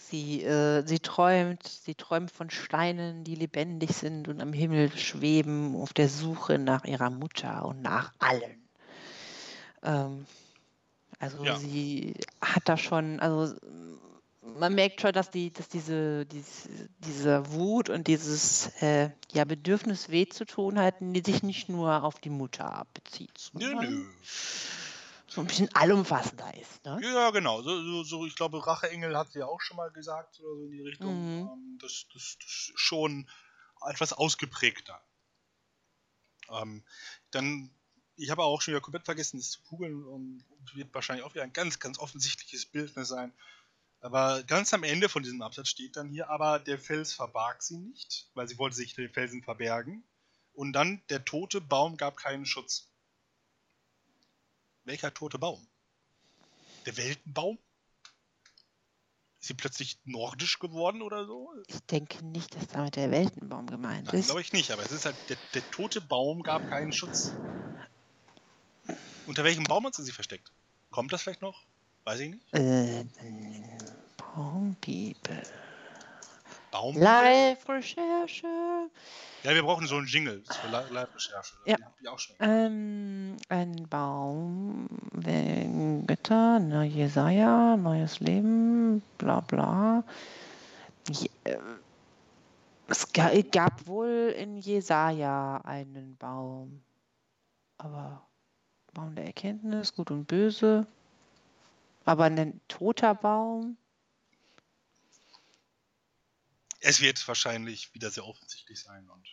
[0.00, 5.76] sie, äh, sie träumt, sie träumt von Steinen, die lebendig sind und am Himmel schweben,
[5.76, 8.66] auf der Suche nach ihrer Mutter und nach allen.
[9.82, 10.24] Ähm,
[11.18, 11.54] also Ja.
[11.54, 13.54] sie hat da schon, also
[14.44, 20.10] man merkt schon, dass die, dass diese, diese, diese Wut und dieses äh, ja, Bedürfnis
[20.10, 23.50] weh zu tun hat, die sich nicht nur auf die Mutter bezieht.
[23.54, 24.04] Nö, nö.
[25.26, 26.84] so ein bisschen allumfassender ist.
[26.84, 27.00] Ne?
[27.02, 27.62] Ja, genau.
[27.62, 30.64] So, so, so, ich glaube, Racheengel hat sie ja auch schon mal gesagt oder so
[30.64, 31.40] in die Richtung.
[31.40, 31.48] Mhm.
[31.48, 33.28] Ähm, das, das, das ist schon
[33.88, 35.00] etwas ausgeprägter.
[36.50, 36.84] Ähm,
[37.30, 37.70] dann,
[38.16, 41.44] ich habe auch schon wieder komplett vergessen, das zu googeln und wird wahrscheinlich auch wieder
[41.44, 43.32] ein ganz, ganz offensichtliches Bildnis sein.
[44.04, 47.78] Aber ganz am Ende von diesem Absatz steht dann hier, aber der Fels verbarg sie
[47.78, 50.04] nicht, weil sie wollte sich den Felsen verbergen.
[50.52, 52.86] Und dann, der tote Baum gab keinen Schutz.
[54.84, 55.66] Welcher tote Baum?
[56.84, 57.58] Der Weltenbaum?
[59.40, 61.50] Ist sie plötzlich nordisch geworden oder so?
[61.66, 64.26] Ich denke nicht, dass damit der Weltenbaum gemeint Nein, ist.
[64.26, 67.32] glaube ich nicht, aber es ist halt, der, der tote Baum gab keinen Schutz.
[69.26, 70.52] Unter welchem Baum hat sie sich versteckt?
[70.90, 71.64] Kommt das vielleicht noch?
[72.04, 72.52] Weiß ich nicht.
[72.52, 73.06] Äh,
[74.34, 75.42] Baumbibel.
[76.70, 76.96] Baum?
[76.96, 78.46] Live-Recherche.
[79.44, 81.54] Ja, wir brauchen so einen Jingle für Li- Live-Recherche.
[81.66, 81.76] Ja.
[81.76, 82.36] Die hab ich auch schon.
[82.40, 90.02] Ähm, ein Baum, wenn Götter, ne, Jesaja, neues Leben, bla bla.
[91.08, 91.58] Je, äh,
[92.88, 96.82] es ga, gab wohl in Jesaja einen Baum.
[97.78, 98.26] Aber
[98.94, 100.86] Baum der Erkenntnis, gut und böse.
[102.04, 103.76] Aber ein toter Baum.
[106.84, 109.08] Es wird wahrscheinlich wieder sehr offensichtlich sein.
[109.08, 109.26] Und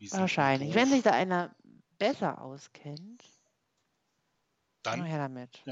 [0.00, 0.74] es Wahrscheinlich.
[0.74, 1.54] Wenn sich da einer
[1.98, 3.22] besser auskennt,
[4.82, 5.62] dann, her damit.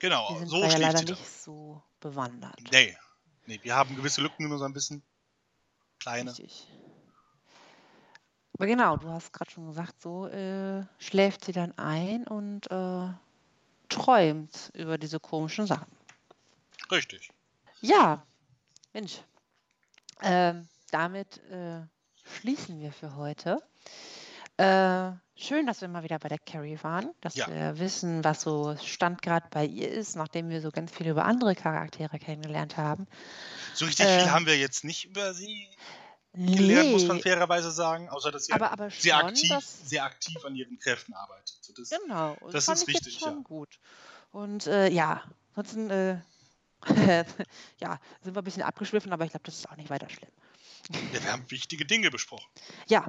[0.00, 2.58] genau, Wir sind so ja leider nicht so bewandert.
[2.72, 2.96] Nee.
[3.44, 5.02] nee, wir haben gewisse Lücken so ein bisschen.
[5.98, 6.30] Kleine.
[6.30, 6.66] Richtig.
[8.54, 13.08] Aber genau, du hast gerade schon gesagt, so äh, schläft sie dann ein und äh,
[13.90, 15.92] träumt über diese komischen Sachen.
[16.90, 17.30] Richtig.
[17.82, 18.26] Ja,
[18.94, 19.20] Mensch.
[20.22, 21.82] Ähm, damit äh,
[22.24, 23.58] schließen wir für heute.
[24.56, 27.48] Äh, schön, dass wir mal wieder bei der Carrie waren, dass Ja.
[27.48, 31.24] wir wissen, was so Stand gerade bei ihr ist, nachdem wir so ganz viel über
[31.24, 33.06] andere Charaktere kennengelernt haben.
[33.74, 35.68] So richtig Äh, viel haben wir jetzt nicht über sie
[36.32, 39.88] gelernt, muss man Nee, fairerweise sagen, außer dass sie aber, aber sehr, schon, aktiv, dass,
[39.88, 41.58] sehr aktiv an ihren Kräften arbeitet.
[41.62, 43.42] So, das, Genau, Das fand ist ich jetzt richtig, schon ja.
[43.42, 43.80] gut.
[44.30, 45.24] Und äh, ja,
[45.54, 46.20] ansonsten äh,
[47.80, 50.30] ja, sind wir ein bisschen abgeschwiffen, aber ich glaube, das ist auch nicht weiter schlimm.
[51.12, 52.48] ja, wir haben wichtige Dinge besprochen.
[52.88, 53.06] Ja,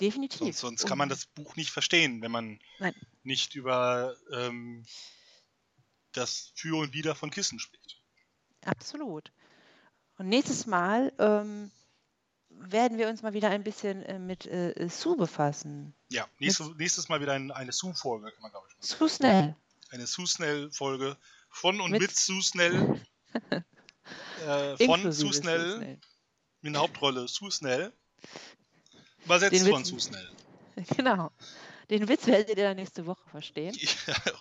[0.00, 0.38] definitiv.
[0.38, 2.94] Sonst, sonst kann man das Buch nicht verstehen, wenn man Nein.
[3.24, 4.84] nicht über ähm,
[6.12, 8.00] das Für und Wider von Kissen spricht.
[8.64, 9.32] Absolut.
[10.18, 11.70] Und nächstes Mal ähm,
[12.50, 15.94] werden wir uns mal wieder ein bisschen äh, mit äh, Sue befassen.
[16.10, 18.98] Ja, nächste, nächstes Mal wieder ein, eine Sue-Folge, kann man glaube ich mal sagen.
[18.98, 19.56] Sue Snell.
[19.90, 21.16] Eine Sue-Snell-Folge
[21.50, 23.00] von und Mit- mit, Sue Snell.
[23.50, 26.00] äh, von Inklusive Sue Snell, Snell.
[26.62, 27.92] in der Hauptrolle Sue Snell.
[29.24, 30.28] Übersetzt von Witz- Sue Snell.
[30.96, 31.32] Genau.
[31.90, 33.76] Den Witz werdet ihr dann nächste Woche verstehen.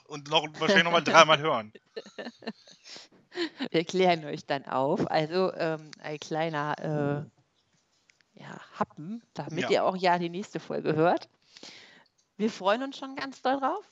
[0.08, 1.74] und noch wahrscheinlich nochmal dreimal hören.
[3.72, 5.10] Wir klären euch dann auf.
[5.10, 7.26] Also ähm, ein kleiner
[8.36, 9.70] äh, ja, Happen, damit Ja.
[9.70, 11.30] ihr auch ja die nächste Folge hört.
[12.36, 13.84] Wir freuen uns schon ganz doll drauf,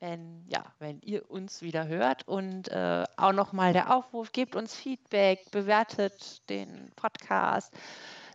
[0.00, 2.26] wenn, ja, wenn ihr uns wieder hört.
[2.26, 7.72] Und äh, auch nochmal der Aufruf, gebt uns Feedback, bewertet den Podcast,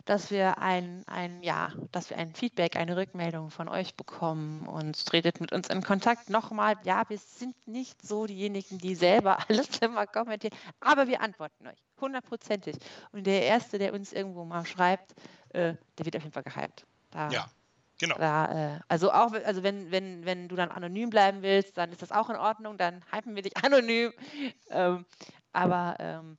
[0.04, 5.04] dass wir ein, ein, ja, dass wir ein Feedback, eine Rückmeldung von euch bekommen und
[5.04, 6.30] tretet mit uns in Kontakt.
[6.30, 11.66] Nochmal, ja, wir sind nicht so diejenigen, die selber alles immer kommentieren, aber wir antworten
[11.66, 12.76] euch, hundertprozentig.
[13.10, 15.12] Und der Erste, der uns irgendwo mal schreibt,
[15.50, 16.86] äh, der wird auf jeden Fall gehypt.
[17.10, 17.46] Da, Ja,
[17.98, 18.16] genau.
[18.16, 22.02] da, äh, also auch, also wenn, wenn, wenn du dann anonym bleiben willst, dann ist
[22.02, 24.12] das auch in Ordnung, dann hypen wir dich anonym.
[24.70, 25.04] Ähm,
[25.52, 26.38] aber ähm,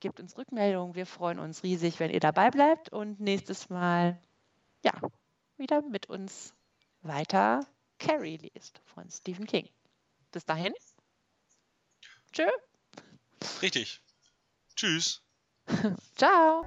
[0.00, 4.18] gebt uns Rückmeldung, wir freuen uns riesig, wenn ihr dabei bleibt und nächstes Mal,
[4.84, 4.92] ja,
[5.56, 6.54] wieder mit uns
[7.02, 7.60] weiter
[7.98, 9.68] Carrie liest von Stephen King.
[10.32, 10.74] Bis dahin.
[12.32, 12.46] Tschö.
[13.62, 14.02] Richtig.
[14.74, 15.22] Tschüss.
[16.16, 16.62] Ciao.